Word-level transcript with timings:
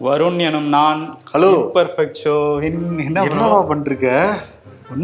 வருண் 0.00 0.38
எனும் 0.38 0.68
நான் 0.68 1.00
hello 1.32 1.50
perfect 1.74 2.20
show? 2.22 2.34
என்னவா 3.28 3.58
பண்றீங்க 3.68 4.08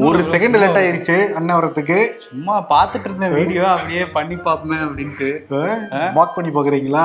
ஒரு 0.06 0.20
செகண்ட் 0.32 0.56
லேட் 0.58 0.78
ஆயிருச்சு 0.80 1.14
அண்ணன் 1.36 1.56
வரதுக்கு 1.56 1.98
சும்மா 2.24 2.54
பார்த்துட்டு 2.72 3.06
இருந்தேன் 3.08 3.34
வீடியோ 3.34 3.62
அப்படியே 3.68 4.02
பண்ணி 4.06 4.36
பார்ப்போமே 4.36 4.78
அப்படின்ட்டு. 4.86 5.28
மார்க் 6.16 6.34
பண்ணி 6.34 6.50
பாக்குறீங்களா. 6.50 7.04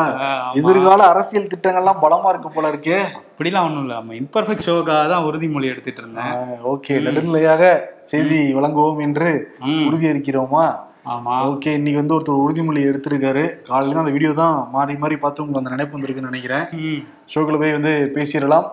எதிர்கால 0.54 1.08
அரசியல் 1.08 1.52
திட்டங்கள்லாம் 1.54 2.02
பலமா 2.02 2.29
இருக்கு 2.29 2.50
போல 2.50 2.71
இருக்கே. 2.74 2.98
அப்படிலாம் 3.29 3.67
ஒன்றும் 3.67 3.86
இல்லை. 3.86 3.96
நம்ம 3.96 4.15
இம்பர்ஃபெக்ட் 4.15 4.67
ஷோக்காக 4.67 5.06
தான் 5.08 5.26
உறுதிமொழி 5.26 5.72
எடுத்துட்டு 5.74 6.02
இருந்தேன். 6.04 6.33
ஓகே 6.74 6.97
நடுநிலையாக 7.08 7.63
செய்தி 8.12 8.42
வழங்குவோம் 8.54 9.02
என்று 9.02 9.29
ம். 9.67 9.86
உறுதியளிக்கிறோமா? 9.90 10.65
ஆமா. 11.06 11.33
ஓகே 11.49 11.74
இன்னைக்கு 11.74 12.01
வந்து 12.01 12.19
ஒருத்தர் 12.19 12.44
உறுதிமொழி 12.44 12.81
எடுத்திருக்காரு. 12.85 13.63
காலையில 13.63 13.99
அந்த 13.99 14.12
வீடியோ 14.12 14.33
தான் 14.33 14.67
மாறி 14.71 14.96
மாறி 14.96 15.17
பார்த்து 15.17 15.44
உங்களுக்கு 15.44 15.65
அந்த 15.65 15.76
நினைப்பு 15.76 15.97
வந்திருக்குன்னு 15.97 16.31
நினைக்கிறேன். 16.31 16.66
ம். 16.71 17.02
ஷோக்குள்ள 17.34 17.59
போய் 17.59 17.71
வந்து 17.71 18.12
பேசிடலாம். 18.16 18.66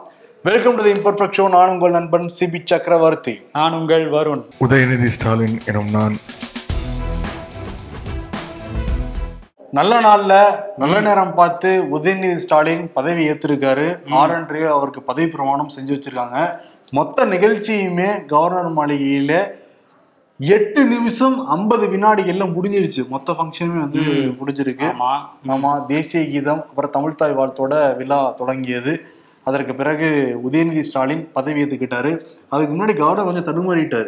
Welcome 0.44 0.74
to 0.74 0.82
the 0.82 0.92
imperfect 0.92 1.38
show 1.38 1.48
நான் 1.48 1.68
உங்கள் 1.68 1.90
நண்பன் 1.90 2.32
சிபி 2.40 2.60
சக்கரவர்த்தி. 2.64 3.40
நான் 3.52 3.72
உங்கள் 3.72 4.10
வருண். 4.10 4.42
உதயநிதி 4.60 5.06
ஸ்டாலின் 5.06 5.60
எனும் 5.64 5.90
நான். 5.90 6.16
நல்ல 9.70 10.00
நாள்ல 10.00 10.32
நல்ல 10.76 11.00
நேரம் 11.00 11.34
பார்த்து 11.34 11.82
உதயநிதி 11.98 12.36
ஸ்டாலின் 12.36 12.92
பதவி 12.92 13.28
ஏத்திருக்காரு. 13.28 13.98
ஆர் 14.10 14.30
என் 14.30 14.48
ரவி 14.48 14.66
அவருக்கு 14.66 15.02
பதவி 15.02 15.28
பிரமாணம் 15.28 15.70
செஞ்சு 15.76 15.98
வச்சிருக்காங்க. 15.98 16.50
மொத்த 16.90 17.24
நிகழ்ச்சியுமே 17.24 18.26
கவர்னர் 18.26 18.72
மாளிகையில 18.72 19.60
எட்டு 20.38 20.84
நிமிஷம் 20.84 21.46
ஐம்பது 21.46 21.86
வினாடிகள்ல 21.86 22.52
முடிஞ்சிருச்சு. 22.52 23.08
மொத்த 23.08 23.32
ஃபங்க்ஷனுமே 23.32 23.78
வந்து 23.78 24.00
முடிஞ்சிருக்கு. 24.40 24.92
ஆமா. 25.46 25.86
தேசிய 25.86 26.30
கீதம் 26.30 26.60
அப்புறம் 26.60 26.90
தமிழ் 26.90 27.14
தாய் 27.14 27.34
வாழ்த்தோட 27.34 27.96
விழா 27.96 28.30
தொடங்கியது. 28.30 29.00
அதற்கு 29.44 29.74
பிறகு 29.74 30.38
உதயநிதி 30.46 30.80
ஸ்டாலின் 30.80 31.32
பதவி 31.32 31.62
ஏத்துக்கிட்டாரு. 31.62 32.20
அதுக்கு 32.48 32.76
முன்னாடி 32.76 32.96
கவர்னர் 32.96 33.24
கொஞ்சம் 33.24 33.46
தடுமாறிட்டாரு. 33.46 34.06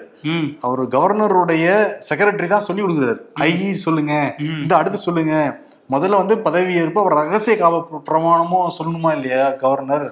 அவர் 0.61 0.89
கவர்னருடைய 0.89 1.87
செக்ரட்டரி 2.11 2.47
தான் 2.47 2.61
சொல்லி 2.61 2.83
கொடுக்குறாரு. 2.83 3.19
ஐ 3.35 3.75
சொல்லுங்க. 3.75 4.35
இந்த 4.63 4.77
அடுத்து 4.77 4.99
சொல்லுங்க. 4.99 5.63
முதல்ல 5.91 6.27
வந்து 6.27 6.37
பதவியேற்பு 6.37 6.93
அவர் 6.93 7.13
ரகசிய 7.13 7.57
காவ 7.57 7.89
பிர- 7.91 8.11
பிரமாணமும் 8.11 8.69
சொல்லணுமா 8.79 9.21
இல்லையா 9.21 9.51
கவர்னர்? 9.51 10.11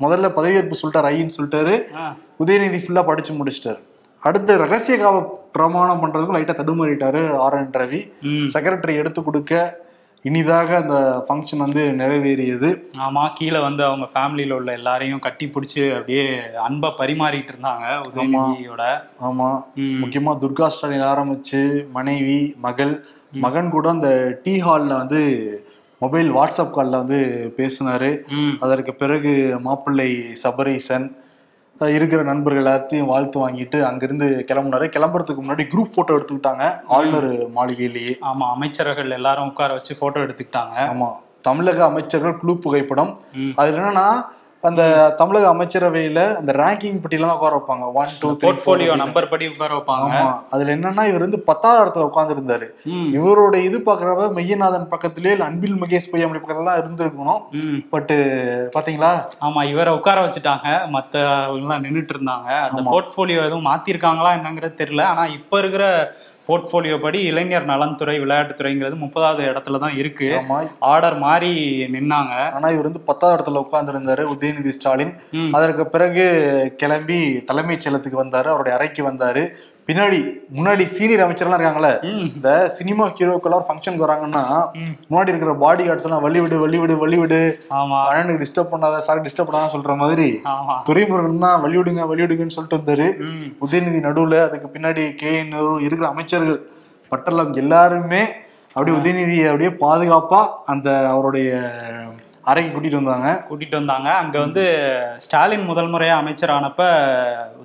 முதல்ல 0.00 0.32
பதவியேற்பு 0.38 0.74
சொல்லிட்டாரு 0.82 1.10
ஐன்னு 1.14 1.30
சொல்லிட்டாரு. 1.36 1.82
உதயநிதி 2.44 2.78
ஃபுல்லா 2.78 3.04
படிச்சு 3.04 3.34
முடிச்சிட்டாரு. 3.34 3.78
அடுத்து 4.20 4.56
ரகசிய 4.56 4.98
காவ 4.98 5.39
பிரமாணம் 5.54 6.02
பண்றதுக்கும் 6.02 6.36
லைட்டா 6.36 6.54
தடுமாறிட்டாரு 6.56 7.22
ஆர் 7.38 7.54
என் 7.54 7.72
ரவி. 7.74 8.00
செக்ரட்டரி 8.52 8.94
எடுத்து 8.94 9.22
கொடுக்க 9.22 9.54
இனிதாக 10.24 10.70
அந்த 10.76 10.96
ஃபங்க்ஷன் 11.26 11.56
வந்து 11.56 11.82
நிறைவேறியது. 11.92 12.70
ஆமா 13.00 13.22
கீழே 13.34 13.58
வந்து 13.58 13.84
அவங்க 13.84 14.06
ஃபேமிலியில 14.14 14.52
உள்ள 14.52 14.72
எல்லாரையும் 14.72 15.20
கட்டி 15.20 15.46
பிடிச்சி 15.46 15.82
அப்படியே 15.92 16.24
அன்பை 16.64 16.90
பரிமாறிட்டு 16.98 17.52
இருந்தாங்க 17.54 17.86
உதயநிதியோட. 18.08 18.82
ஆமா. 19.20 19.48
ம். 19.76 19.96
முக்கியமா 20.02 20.34
துர்கா 20.42 20.68
ஸ்டாலின் 20.68 21.08
ஆரம்பிச்சு 21.08 21.62
மனைவி 21.92 22.38
மகள் 22.58 22.94
மகன் 23.38 23.70
கூட 23.70 23.88
அந்த 23.88 24.10
டீ 24.42 24.60
ஹால்ல 24.60 24.92
வந்து 24.96 25.22
மொபைல் 26.02 26.28
வாட்ஸ்அப் 26.30 26.74
கால்ல 26.74 27.00
வந்து 27.02 27.18
பேசினாரு. 27.56 28.10
அதற்கு 28.58 28.94
பிறகு 28.94 29.32
மாப்பிள்ளை 29.60 30.10
சபரீசன் 30.42 31.06
இருக்கிற 31.88 32.22
நண்பர்கள் 32.22 32.64
எல்லாத்தையும் 32.64 33.06
வாழ்த்து 33.06 33.48
வாங்கிட்டு 33.48 33.82
அங்கிருந்து 33.82 34.44
கிளம்புனாரு. 34.48 34.86
கிளம்புறதுக்கு 34.96 35.42
முன்னாடி 35.42 35.68
குரூப் 35.68 35.92
போட்டோ 35.94 36.14
எடுத்துக்கிட்டாங்க 36.14 36.80
ஆளுநர் 36.86 37.30
மாளிகையிலேயே. 37.30 38.16
ஆமா 38.20 38.50
அமைச்சர்கள் 38.50 39.10
எல்லாரும் 39.10 39.46
உட்கார 39.46 39.72
வச்சு 39.72 39.96
போட்டோ 39.96 40.20
எடுத்துக்கிட்டாங்க. 40.20 40.76
ஆமா. 40.78 41.08
தமிழக 41.42 41.84
அமைச்சர்கள் 41.84 42.36
குழு 42.36 42.58
புகைப்படம். 42.58 43.20
அதுல 43.54 43.78
என்னன்னா 43.78 44.24
அந்த 44.62 44.82
தமிழக 45.16 45.54
அமைச்சரவையில 45.54 46.36
அந்த 46.36 46.52
ரேங்கிங் 46.52 46.98
பட்டியலாம் 47.02 47.34
உட்கார 47.34 47.54
வைப்பாங்க. 47.56 47.92
ஒன் 47.92 48.08
டூ 48.20 48.28
போர்ட்போலியோ 48.42 48.96
நம்பர் 48.96 49.28
படி 49.28 49.48
உட்கார 49.48 49.74
வைப்பாங்க. 49.74 50.08
ஆமா. 50.16 50.42
அதுல 50.50 50.74
என்னன்னா 50.76 51.06
இவர் 51.06 51.20
வந்து 51.20 51.40
பத்தாவது 51.40 51.82
இடத்துல 51.84 52.00
உட்கார்ந்து 52.00 52.34
இருந்தாரு 52.34 52.66
இவரோட 53.18 53.54
இது 53.54 53.78
பாக்குறப்ப 53.78 54.32
மெய்யநாதன் 54.32 54.88
பக்கத்திலே 54.88 55.38
அன்பில் 55.40 55.80
மகேஷ் 55.82 56.10
பொய்யாமொழி 56.12 56.42
பக்கத்துல 56.42 56.76
இருந்திருக்கணும். 56.82 57.40
ம். 57.52 57.80
பட் 57.90 58.12
பாத்தீங்களா? 58.76 59.12
ஆமா 59.40 59.64
இவரை 59.64 59.94
உட்கார 59.94 60.26
வச்சுட்டாங்க. 60.26 60.68
மத்த 60.92 61.14
எல்லாம் 61.56 61.84
நின்னுட்டு 61.84 62.14
இருந்தாங்க. 62.16 62.50
அந்த 62.60 62.82
போர்ட்ஃபோலியோ 62.90 63.44
எதுவும் 63.44 63.66
மாத்திருக்காங்களா 63.66 64.32
என்னங்கிறது 64.38 64.80
தெரியல. 64.82 65.02
ஆனா 65.02 65.26
இப்ப 65.26 65.58
இருக்கிற 65.58 65.84
போர்ட்ஃபோலியோ 66.50 66.98
படி 67.06 67.18
இளைஞர் 67.30 67.66
நலன்துறை 67.72 68.16
விளையாட்டுத்துறைங்கிறது 68.24 68.96
முப்பதாவது 69.04 69.42
இடத்துல 69.50 69.80
தான் 69.86 69.96
இருக்கு. 70.02 70.28
ஆர்டர் 70.92 71.18
மாறி 71.24 71.52
நின்னாங்க. 71.96 72.34
ஆனா 72.56 72.68
இவர் 72.74 72.88
வந்து 72.88 73.06
பத்தாவது 73.10 73.36
இடத்துல 73.36 73.62
உட்கார்ந்து 73.64 73.92
இருந்தாரு 73.94 74.24
உதயநிதி 74.34 74.72
ஸ்டாலின். 74.78 75.12
அதற்கு 75.56 75.86
பிறகு 75.96 76.24
கிளம்பி 76.82 77.20
தலைமைச் 77.50 77.84
செயலத்துக்கு 77.84 78.22
வந்தாரு 78.24 78.48
அவருடைய 78.52 78.76
அறைக்கு 78.78 79.04
வந்தாரு. 79.10 79.44
பின்னாடி 79.90 80.18
முன்னாடி 80.56 80.84
சீனியர் 80.92 81.22
அமைச்சர்லாம் 81.22 81.56
இருக்காங்கல்ல 81.56 81.90
ம். 82.08 82.26
இந்த 82.28 82.48
சினிமா 82.74 83.04
ஹீரோக்கெல்லாம் 83.12 83.64
ஃபங்க்ஷனுக்கு 83.66 84.04
வராங்கன்னா 84.04 84.42
முன்னாடி 85.06 85.32
இருக்கிற 85.32 85.52
பாடி 85.62 85.84
கார்ட்ஸ் 85.84 86.06
எல்லாம் 86.08 86.24
வள்ளி 86.24 86.40
விடு 86.42 86.58
வள்ளி 86.60 86.78
விடு 86.78 86.96
வள்ளி 87.00 87.18
விடு 87.18 87.40
அண்ணனுக்கு 88.02 88.42
டிஸ்டர்ப் 88.42 88.72
பண்ணாத 88.72 89.00
சார் 89.06 89.24
டிஸ்டர்ப் 89.24 89.50
பண்ணாத 89.50 89.72
சொல்ற 89.74 89.96
மாதிரி 90.00 90.28
துரைமுருகன் 90.86 91.44
தான் 91.44 91.62
வழி 91.62 91.78
விடுங்க 91.78 92.04
வழி 92.10 92.24
விடுங்கன்னு 92.24 92.56
சொல்லிட்டு 92.56 92.80
வந்தாரு 92.80 93.08
உதயநிதி 93.62 94.00
நடுவுல 94.06 94.38
அதுக்கு 94.44 94.70
பின்னாடி 94.74 95.04
கே 95.16 95.32
இருக்கிற 95.82 96.06
அமைச்சர்கள். 96.10 96.60
பட்டலம் 97.12 97.52
எல்லாருமே 97.60 98.22
அப்படியே 98.76 98.96
உதயநிதியை 98.98 99.46
அப்படியே 99.48 99.72
பாதுகாப்பா 99.80 100.40
அந்த 100.68 100.88
அவருடைய 101.10 101.50
அறைக்கு 102.50 102.70
கூட்டிட்டு 102.74 103.00
வந்தாங்க. 103.00 103.28
கூட்டிட்டு 103.48 103.76
வந்தாங்க. 103.78 104.08
அங்க 104.22 104.36
வந்து 104.44 104.62
ஸ்டாலின் 105.24 105.68
முதல் 105.70 105.92
முறையா 105.94 106.14
அமைச்சர் 106.22 106.54
ஆனப்ப 106.56 106.82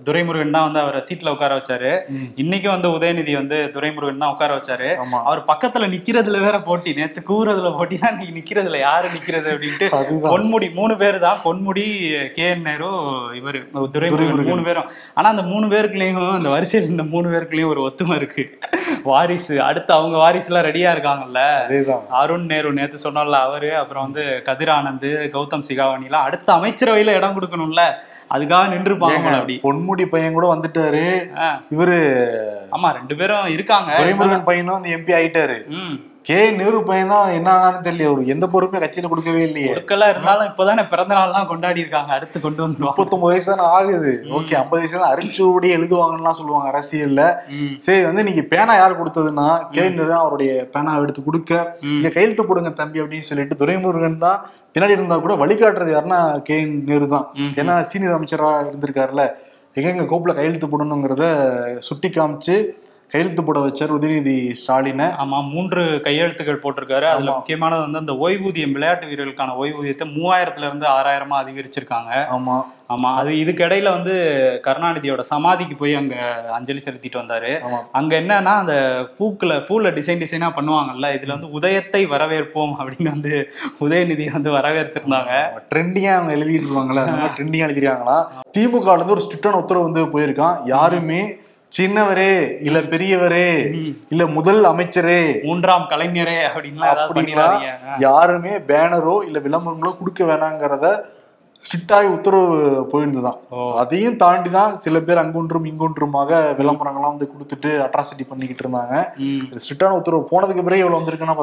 துரைமுருகன் 0.08 0.56
தான் 0.56 0.66
வந்து 0.68 0.82
அவரை 0.84 1.00
சீட்ல 1.08 1.32
உட்கார 1.36 1.52
வச்சாரு. 1.60 1.92
இன்னைக்கு 2.44 2.68
வந்து 2.74 2.88
உதயநிதி 2.96 3.34
வந்து 3.40 3.58
துரைமுருகன் 3.76 4.22
தான் 4.24 4.34
உட்கார 4.34 4.52
வச்சாரு. 4.58 4.90
அவர் 5.30 5.42
பக்கத்துல 5.52 5.88
நிக்கிறதுல 5.94 6.42
வேற 6.48 6.58
போட்டி. 6.68 6.92
நேத்து 7.00 7.22
கூறதுல 7.30 7.70
போட்டினா 7.78 8.10
இன்னைக்கு 8.14 8.36
நிக்கிறதுல. 8.40 8.80
யாரு 8.80 9.08
நிக்கிறது 9.16 9.48
அப்படின்ட்டு 9.54 9.88
பொன்முடி 10.34 10.70
மூணு 10.80 10.96
பேர் 11.02 11.18
தான். 11.26 11.40
பொன்முடி 11.46 11.86
கே 12.38 12.48
என் 12.50 12.66
நேரு 12.70 12.90
இவரு 13.40 13.62
துரைமுருகன். 13.96 14.52
மூணு 14.52 14.68
பேரும். 14.70 14.90
ஆனா 15.18 15.28
அந்த 15.34 15.46
மூணு 15.52 15.66
பேருக்குள்ளயும் 15.74 16.30
அந்த 16.40 16.52
வரிசையில் 16.56 16.92
இந்த 16.94 17.06
மூணு 17.16 17.28
பேருக்குள்ளயும் 17.34 17.74
ஒரு 17.74 17.84
ஒத்துமை 17.88 18.18
இருக்கு. 18.22 18.46
வாரிசு. 19.10 19.56
அடுத்து 19.70 19.92
அவங்க 19.98 20.16
வாரிசு 20.26 20.50
எல்லாம் 20.52 20.68
ரெடியா 20.70 20.92
இருக்காங்கல்ல. 20.96 21.42
அருண் 22.22 22.48
நேரு 22.54 22.76
நேத்து 22.80 23.04
சொன்னோம்ல 23.06 23.40
அவரு. 23.50 23.72
அப்புறம் 23.82 24.06
வந்து 24.08 24.24
கதிர் 24.50 24.74
ஆனந்த் 24.78 25.08
கௌதம் 25.36 25.68
சிகாவணி 25.70 26.10
எல்லாம் 26.10 26.28
அடுத்த 26.28 26.50
அமைச்சரவையில 26.58 27.18
இடம் 27.18 27.38
கொடுக்கணும்ல. 27.38 27.84
அதுக்காக 28.32 28.72
நின்றுப்பாங்க 28.72 29.20
போல 29.24 29.40
அப்படி 29.40 29.56
பொன்முடி 29.64 30.06
பையன் 30.08 30.34
கூட 30.34 30.48
வந்துட்டாரு. 30.54 31.06
இவரு 31.74 31.98
ஆமா 32.76 32.90
ரெண்டு 32.98 33.16
பேரும் 33.20 33.54
இருக்காங்க. 33.56 33.92
துரைமுருகன் 34.00 34.50
பையனும் 34.50 34.78
அந்த 34.78 34.90
எம்பி 34.96 35.16
ஆயிட்டாரு. 35.18 35.58
கே. 36.28 36.38
நேரு 36.52 36.78
பையன் 36.86 37.12
தான் 37.12 37.34
என்ன 37.34 37.50
ஆனான்னு 37.56 37.84
தெரியல. 37.86 38.06
அவரு 38.06 38.32
எந்த 38.34 38.46
பொறுப்பையும் 38.54 38.84
கட்சியில 38.84 39.10
கொடுக்கவே 39.10 39.42
இல்லையே. 39.48 39.72
ஒருக்கெல்லாம் 39.74 40.12
இருந்தாலும் 40.14 40.48
இப்பதானே 40.50 40.84
பிறந்த 40.88 41.14
நாள்லாம் 41.18 41.50
கொண்டாடி 41.52 41.84
இருக்காங்க. 41.84 42.12
அடுத்து 42.18 42.38
கொண்டு 42.40 42.64
வந்துருவாங்க 42.64 42.92
முப்பத்தொன்பது 42.92 43.32
வயசு 43.32 43.50
தானே 43.52 43.66
ஆகுது. 43.76 44.14
ஓகே 44.38 44.56
ஐம்பது 44.62 44.82
வயசு 44.82 44.98
தான் 44.98 45.14
அரிச்சோடி 45.14 45.70
எழுதுவாங்கன்னு 45.78 46.40
சொல்லுவாங்க 46.40 46.72
அரசியல்ல. 46.72 47.22
சரி 47.86 48.02
வந்து 48.06 48.24
நீங்க 48.24 48.44
பேனா 48.54 48.76
யார் 48.76 49.00
கொடுத்ததுன்னா 49.00 49.48
கே. 49.76 49.86
நேரு 49.92 50.16
அவருடைய 50.22 50.52
பேனாவை 50.74 51.04
எடுத்து 51.06 51.24
கொடுக்க. 51.24 51.54
ம். 51.84 51.96
இங்க 51.98 52.12
கையெழுத்து 52.16 52.46
போடுங்க 52.46 52.74
தம்பி 52.82 53.04
அப்படின்னு 53.04 53.30
சொல்லிட்டு 53.30 53.62
துரைமுருகன் 53.62 54.24
தான் 54.28 54.42
பின்னாடி 54.76 54.90
இருந்தா 54.90 55.18
கூட 55.18 55.36
வழிகாட்டுறது 55.36 55.92
யாருன்னா 55.96 56.42
கே 56.42 56.66
நேரு 56.66 57.08
தான். 57.08 57.28
ஏன்னா 57.56 57.82
சீனியர் 57.82 58.22
அமைச்சரா 58.22 58.50
இருந்திருக்காருல்ல. 58.66 59.24
எங்க 59.74 60.04
கோப்புல 60.04 60.34
கையெழுத்து 60.34 60.68
போடணுங்கிறத 60.68 61.26
சுட்டி 61.80 62.10
காமிச்சு 62.10 62.56
கையெழுத்து 63.08 63.44
போட 63.44 63.60
வச்சார் 63.60 63.94
உதயநிதி 63.94 64.54
ஸ்டாலினை. 64.62 65.08
ஆமா 65.18 65.50
மூன்று 65.50 66.02
கையெழுத்துக்கள் 66.04 66.62
போட்டிருக்காரு. 66.64 67.06
அதுல. 67.06 67.32
முக்கியமானது 67.32 67.82
வந்து 67.82 67.98
அந்த 67.98 68.14
ஓய்வூதியம் 68.14 68.72
விளையாட்டு 68.72 69.08
வீரர்களுக்கான 69.08 69.56
ஓய்வூதியத்தை 69.60 70.08
மூவாயிரத்துல 70.14 70.68
இருந்து 70.68 70.86
ஆறாயிரமா 70.88 71.38
அதிகரிச்சிருக்காங்க. 71.44 72.12
ஆமா. 72.32 72.58
ஆமா. 72.90 73.10
அது 73.20 73.32
இதுக்கு 73.40 73.62
இடையில 73.64 73.90
வந்து 73.92 74.14
கருணாநிதியோட 74.66 75.22
சமாதிக்கு 75.30 75.76
போய் 75.76 75.94
அங்க 75.96 76.16
அஞ்சலி 76.56 76.82
செலுத்திட்டு 76.82 77.22
வந்தாரு. 77.22 77.52
அங்க 78.00 78.12
என்னன்னா 78.22 78.54
அந்த 78.64 78.76
பூக்குல 79.18 79.54
பூல 79.68 79.92
டிசைன் 79.96 80.22
டிசைனா 80.24 80.50
பண்ணுவாங்கல்ல 80.58 81.10
இதுல 81.16 81.36
வந்து 81.36 81.50
உதயத்தை 81.58 82.02
வரவேற்போம் 82.14 82.76
அப்படின்னு 82.80 83.16
வந்து 83.16 83.34
உதயநிதி 83.86 84.28
வந்து 84.34 84.52
வரவேற்றிருந்தாங்க 84.58 85.32
ட்ரெண்டிங்கா 85.72 86.14
அவங்க 86.18 86.36
எழுதிட்டு 86.38 86.62
இருப்பாங்களா 86.62 87.06
அந்த 87.06 87.18
மாதிரி 87.18 87.38
ட்ரெண்டிங்கா 87.38 87.68
எழுதிருக்காங்களா? 87.68 88.20
திமுக 88.56 88.88
ல 88.88 88.98
இருந்து 88.98 89.16
ஒரு 89.16 89.26
ஸ்ட்ரிக்டான 89.26 89.60
உத்தரவு 89.62 89.88
வந்து 89.88 90.04
போயிருக்கான். 90.14 90.56
யாருமே 90.72 91.22
சின்னவரே 91.72 92.34
இல்ல 92.68 92.80
பெரியவரே. 92.92 93.48
இல்ல 94.14 94.24
முதல் 94.36 94.62
அமைச்சரே 94.70 95.22
மூன்றாம் 95.46 95.88
கலைஞரே 95.92 96.36
அப்படின்னா 96.50 97.48
யாருமே 98.06 98.54
பேனரோ 98.70 99.16
இல்ல 99.28 99.40
விளம்பரங்களோ 99.46 99.92
கொடுக்க 99.98 100.24
வேணாங்கிறத 100.26 100.88
ஸ்ட்ரிக்டாகி 101.62 102.08
உத்தரவு 102.08 102.56
போயிருந்துதான் 102.92 103.38
ஓ. 103.50 103.74
அதையும் 103.74 104.18
தாண்டி 104.18 104.50
தான் 104.50 104.76
சில 104.76 105.00
பேர் 105.00 105.18
அங்கொன்றும் 105.18 105.66
இங்கொன்றுமாக 105.66 106.32
விளம்பரங்கள்லாம் 106.58 107.14
வந்து 107.14 107.32
கொடுத்துட்டு 107.32 107.70
அட்ராசிட்டி 107.80 108.24
பண்ணிக்கிட்டு 108.28 108.64
இருந்தாங்க. 108.64 108.96
ஸ்ட்ரிக்டான 109.56 109.96
உத்தரவு. 109.96 110.28
போனதுக்கு 110.32 110.64
பிறகு 110.64 110.78
இவ்வளவு 110.78 111.00
வந்திருக்குன்னா. 111.00 111.36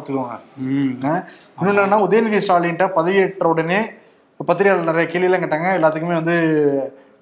ஆஹ் 1.05 1.23
இன்னொன்னு 1.59 1.83
என்னன்னா 1.83 2.03
உதயநிதி 2.07 2.41
ஸ்டாலின்ட்ட 2.49 2.87
பதவியேற்ற 2.97 3.45
உடனே 3.45 3.81
பத்திரிகையாளர் 4.41 4.85
நிறைய 4.85 5.09
கேள்வியெல்லாம் 5.11 5.45
கேட்டாங்க. 5.45 5.69
எல்லாத்துக்குமே 5.79 6.15
வந்து 6.15 6.37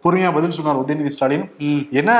பொறுமையா 0.05 0.35
பதில் 0.35 0.55
சொன்னார் 0.57 0.79
உதயநிதி 0.81 1.13
ஸ்டாலின். 1.15 1.45
என்ன 1.91 2.13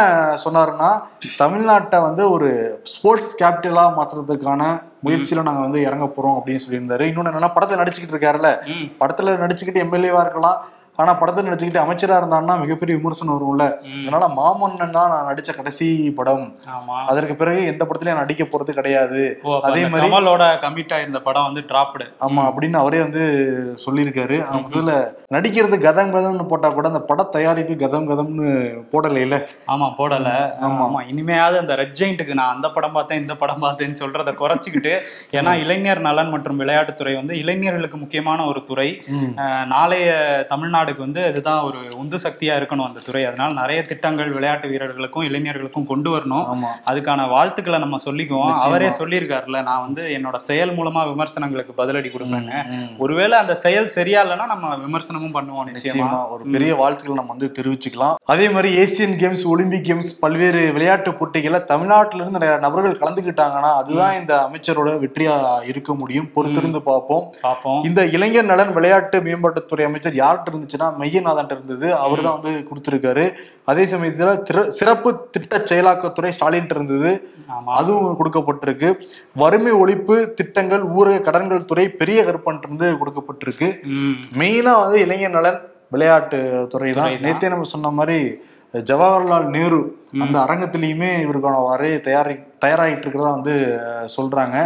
சொன்னாருன்னா 0.45 0.91
தமிழ்நாட்டை 1.39 2.01
வந்து 2.03 2.31
ஒரு 2.31 2.49
ஸ்போர்ட்ஸ் 2.83 3.33
கேபிட்டலா 3.43 3.85
மாத்துறதுக்கான 3.99 4.63
முயற்சியில 5.05 5.43
நாங்க 5.43 5.61
வந்து 5.61 5.81
இறங்க 5.89 6.07
போறோம் 6.17 6.37
அப்படின்னு 6.39 6.65
சொல்லியிருந்தாரு. 6.67 7.05
இன்னொன்னு 7.11 7.31
என்னன்னா 7.31 7.51
படத்துல 7.55 7.81
நடிச்சுக்கிட்டு 7.83 8.15
இருக்காருல்ல. 8.17 8.51
படத்துல 9.01 9.37
நடிச்சுக்கிட்டு 9.45 9.83
எம்எல்ஏவா 9.85 10.21
இருக்கலாம். 10.27 10.61
ஆனா 11.01 11.13
படத்துல 11.15 11.47
நடிச்சுக்கிட்டு 11.47 11.83
அமைச்சரா 11.83 12.17
இருந்தாருன்னா 12.17 12.55
மிகப்பெரிய 12.59 12.99
விமர்சனம் 12.99 13.37
வரும்ல. 13.37 13.65
அதனால 14.01 14.27
மாமன்னன் 14.35 14.91
தான் 14.91 15.09
நான் 15.09 15.27
நடிச்ச 15.29 15.55
கடைசி 15.55 15.87
படம். 16.13 16.45
ஆமா. 16.71 16.97
அதற்கு 17.07 17.35
பிறகு 17.35 17.65
எந்த 17.65 17.85
படத்துலயும் 17.85 18.15
நடிக்க 18.15 18.45
போறது 18.45 18.71
கிடையாது. 18.73 19.23
அதே 19.63 19.83
மாதிரி- 19.87 20.05
கமலோட 20.07 20.45
கமிட் 20.61 20.93
ஆயிருந்த 20.93 21.21
படம் 21.21 21.45
வந்து 21.45 21.63
டிராப்டு 21.69 22.07
ஆமா 22.25 22.43
அப்படின்னு 22.49 22.77
அவரே 22.77 22.99
வந்து 22.99 23.23
சொல்லியிருக்காரு. 23.85 24.39
முதல்ல 24.67 24.93
நடிக்கிறது 25.31 25.77
கதம் 25.81 26.13
கதம்னு 26.13 26.47
போட்டா 26.47 26.69
கூட 26.71 26.89
அந்த 26.89 27.01
பட 27.03 27.23
தயாரிப்பு 27.31 27.75
கதம் 27.79 28.09
கதம்னு 28.09 28.49
போடல 28.93 29.17
இல்ல. 29.19 29.37
ஆமா 29.69 29.89
போடல. 29.99 30.29
ஆமா. 30.67 31.01
இனிமையாவது 31.11 31.59
அந்த 31.59 31.75
ரெட் 31.75 31.97
ஜெயிண்ட்டுக்கு 31.99 32.35
நான் 32.35 32.55
அந்த 32.55 32.71
படம் 32.71 32.93
பார்த்தேன் 32.93 33.21
இந்த 33.21 33.35
படம் 33.37 33.63
பார்த்தேன்னு 33.63 34.01
சொல்றத 34.01 34.33
குறைச்சிக்கிட்டு 34.35 34.95
ஏன்னா 35.33 35.53
இளைஞர் 35.61 36.01
நலன் 36.01 36.29
மற்றும் 36.29 36.61
விளையாட்டுத்துறை 36.61 37.15
வந்து 37.15 37.39
இளைஞர்களுக்கு 37.39 37.97
முக்கியமான 37.97 38.45
ஒரு 38.45 38.65
துறை. 38.65 38.89
நாளைய 39.67 40.11
தமிழ்நாடுக்கு 40.91 40.99
வந்து 40.99 41.29
இதுதான் 41.29 41.63
ஒரு 41.63 41.79
உந்து 41.97 42.17
சக்தியா 42.17 42.59
இருக்கணும் 42.61 42.87
அந்த 42.87 43.01
துறை. 43.05 43.25
அதனால 43.25 43.53
நிறைய 43.53 43.83
திட்டங்கள் 43.83 44.31
விளையாட்டு 44.31 44.69
வீரர்களுக்கும் 44.69 45.23
இளைஞர்களுக்கும் 45.23 45.87
கொண்டு 45.87 46.17
வரணும். 46.17 46.59
அதுக்கான 46.87 47.29
வாழ்த்துக்களை 47.29 47.79
நம்ம 47.79 47.97
சொல்லிக்குவோம். 48.05 48.55
அவரே 48.55 48.89
சொல்லியிருக்காருல்ல 48.89 49.63
நான் 49.63 49.81
வந்து 49.81 50.03
என்னோட 50.03 50.37
செயல் 50.37 50.77
மூலமா 50.77 51.09
விமர்சனங்களுக்கு 51.09 51.85
பதிலடி 51.85 52.11
கொடுப்பேன்னு. 52.11 52.67
ம். 52.67 52.99
ஒருவேளை 52.99 53.39
அந்த 53.39 53.55
செயல் 53.55 53.89
சரியா 53.89 54.23
இல்லைன்னா 54.23 54.47
நம்ம 54.47 54.77
விமர்சனமும் 54.77 55.35
பண்ணுவோம் 55.35 55.77
நிச்சயமா. 55.77 56.31
ஒரு 56.31 56.45
பெரிய 56.45 56.75
வாழ்த்துக்களை 56.75 57.25
நம்ம 57.25 57.35
வந்து 57.39 57.63
தெரிவிச்சுக்கலாம். 57.63 58.15
அதே 58.25 58.49
மாதிரி 58.49 58.77
ஏசியன் 58.77 59.17
கேம்ஸ் 59.17 59.45
ஒலிம்பிக் 59.45 59.85
கேம்ஸ் 59.85 60.11
பல்வேறு 60.21 60.73
விளையாட்டு 60.73 61.11
போட்டிகள்ல 61.11 61.65
தமிழ்நாட்டில 61.65 62.15
இருந்து 62.15 62.39
நிறைய 62.39 62.57
நபர்கள் 62.57 62.99
கலந்துக்கிட்டாங்கன்னா 62.99 63.75
அதுதான் 63.75 64.21
இந்த 64.21 64.49
அமைச்சரோட 64.53 64.89
வெற்றியா 64.99 65.63
இருக்க 65.63 65.95
முடியும். 65.95 66.31
பொறுத்திருந்து 66.37 66.79
பார்ப்போம். 66.79 67.35
பார்ப்போம். 67.43 67.83
இந்த 67.83 68.05
இளைஞர் 68.05 68.45
நலன் 68.45 68.73
விளையாட்டு 68.73 69.21
மேம்பாட்டுத்துறை 69.21 69.85
அமைச்சர் 69.85 70.13
யார்கிட்ட 70.13 70.49
இருந்துச்சுன்னா 70.71 70.89
மையநாதன் 71.01 71.53
இருந்தது. 71.55 71.87
அவர் 72.05 72.25
தான் 72.27 72.37
வந்து 72.39 72.53
கொடுத்திருக்காரு. 72.69 73.25
அதே 73.71 73.85
சமயத்துல 73.93 74.67
சிறப்பு 74.79 75.09
திட்ட 75.35 75.63
செயலாக்கத்துறை 75.71 76.31
ஸ்டாலின் 76.37 76.73
இருந்தது. 76.77 77.11
அதுவும் 77.79 78.19
கொடுக்கப்பட்டிருக்கு. 78.21 78.91
வறுமை 79.43 79.73
ஒழிப்பு 79.83 80.17
திட்டங்கள் 80.41 80.85
ஊரக 80.99 81.25
கடன்கள் 81.29 81.69
துறை 81.73 81.87
பெரிய 82.03 82.21
கருப்பன் 82.29 82.63
இருந்து 82.65 82.89
கொடுக்கப்பட்டிருக்கு. 83.03 83.71
மெயினா 84.43 84.75
வந்து 84.85 85.01
இளைஞர் 85.07 85.37
நலன் 85.39 85.61
விளையாட்டு 85.95 86.39
துறை 86.75 86.93
தான். 87.01 87.19
நேத்தே 87.27 87.53
நம்ம 87.55 87.69
சொன்ன 87.75 87.91
மாதிரி 87.99 88.21
ஜவஹர்லால் 88.89 89.47
நேரு 89.55 89.79
அந்த 90.25 90.37
அரங்கத்திலயுமே 90.43 91.09
இவருக்கான 91.23 91.63
வரைய 91.69 91.95
தயாரி 92.05 92.35
தயாராகிட்டு 92.65 93.05
இருக்கிறதா 93.05 93.33
வந்து 93.37 93.55
சொல்றாங்க. 94.17 94.57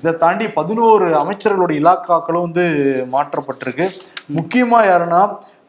இதை 0.00 0.12
தாண்டி 0.24 0.46
பதினோரு 0.58 1.06
அமைச்சர்களோட 1.20 1.72
இலாக்காக்களும் 1.80 2.46
வந்து 2.46 2.64
மாற்றப்பட்டிருக்கு. 3.14 3.86
முக்கியமா 4.38 4.80
யாருன்னா 4.90 5.22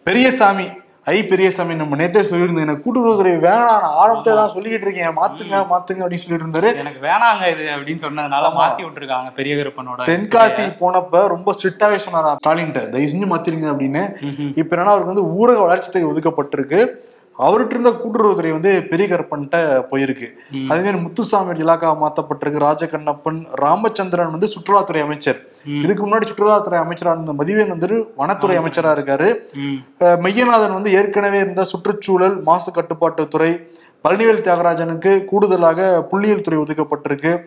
பெரியசாமி 0.05 0.65
ஐ 1.13 1.17
பெரியசாமி 1.29 1.73
நம்ம 1.79 1.97
நேத்தே 1.99 2.21
சொல்லியிருந்தோம் 2.27 2.65
எனக்கு 2.65 2.83
கூட்டுறவுத்துறை 2.83 3.31
வேணாம் 3.45 3.81
நான் 3.83 3.97
ஆரம்பத்தை 4.01 4.31
தான் 4.39 4.51
சொல்லிக்கிட்டு 4.53 4.85
இருக்கேன். 4.87 5.11
மாத்துங்க 5.19 5.55
மாத்துங்க 5.71 6.01
அப்படின்னு 6.03 6.23
சொல்லிட்டு 6.23 6.45
இருந்தாரு 6.45 6.69
எனக்கு 6.83 7.01
வேணாங்க 7.07 7.43
இது 7.53 7.65
அப்படின்னு 7.75 8.03
சொன்னதுனால 8.05 8.49
மாத்தி 8.57 8.83
விட்டுருக்காங்க 8.85 9.29
பெரிய 9.39 9.55
கருப்பனோட 9.59 10.07
தென்காசி 10.11 10.63
போனப்ப 10.81 11.21
ரொம்ப 11.35 11.53
ஸ்ட்ரிக்டாவே 11.57 11.99
சொன்னாரா 12.05 12.31
ஸ்டாலின்ட்ட 12.41 12.83
தயவு 12.93 13.11
செஞ்சு 13.13 13.29
மாத்திருங்க 13.33 13.67
அப்படின்னு. 13.73 14.03
இப்ப 14.61 14.69
என்னன்னா 14.75 14.95
அவருக்கு 14.95 15.13
வந்து 15.13 15.27
ஊரக 15.39 15.59
வளர்ச்சி 15.65 15.91
துறை 15.91 16.07
ஒதுக்கப்பட்டிருக்கு. 16.13 16.81
அவர்கிட்ட 17.39 17.69
இருந்த 17.69 17.89
கூட்டுறவுத்துறை 17.89 18.51
வந்து 18.51 18.83
பெரிய 18.83 19.15
கருப்பன்ட்ட 19.15 19.83
போயிருக்கு. 19.91 20.27
அதே 20.69 20.79
மாதிரி 20.79 20.97
முத்துசாமி 20.97 21.63
இலாக்கா 21.63 21.97
மாத்தப்பட்டிருக்கு. 22.01 22.59
ராஜகண்ணப்பன் 22.59 23.45
ராமச்சந்திரன் 23.51 24.31
வந்து 24.31 24.47
சுற்றுலாத்துறை 24.47 25.01
அமைச்சர். 25.01 25.45
இதுக்கு 25.83 26.07
முன்னாடி 26.07 26.21
சுற்றுலாத்துறை 26.21 26.77
அமைச்சரா 26.79 27.21
இருந்த 27.21 27.33
மதிவேன் 27.33 27.67
வந்து 27.67 28.11
வனத்துறை 28.17 28.57
அமைச்சரா 28.57 28.91
இருக்காரு. 28.97 29.35
ம். 29.53 29.75
அஹ் 29.99 30.19
மெய்யநாதன் 30.19 30.73
வந்து 30.73 30.91
ஏற்கனவே 30.91 31.39
இருந்த 31.39 31.63
சுற்றுச்சூழல் 31.63 32.41
மாசு 32.41 32.71
கட்டுப்பாட்டு 32.71 33.27
துறை 33.27 33.67
பழனிவேல் 34.03 34.41
தியாகராஜனுக்கு 34.41 35.25
கூடுதலாக 35.25 36.07
புள்ளியியல் 36.11 36.41
துறை 36.41 36.59
ஒதுக்கப்பட்டிருக்கு. 36.59 37.39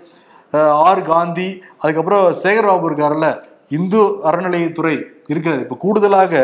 ஆர் 0.70 1.02
காந்தி 1.02 1.62
அதுக்கப்புறம் 1.78 2.34
சேகர்பாபு 2.42 2.90
இருக்காருல்ல 2.90 3.40
இந்து 3.68 4.02
அறநிலையத்துறை. 4.02 5.02
இருக்காரு 5.28 5.60
இப்ப 5.60 5.76
கூடுதலாக 5.76 6.34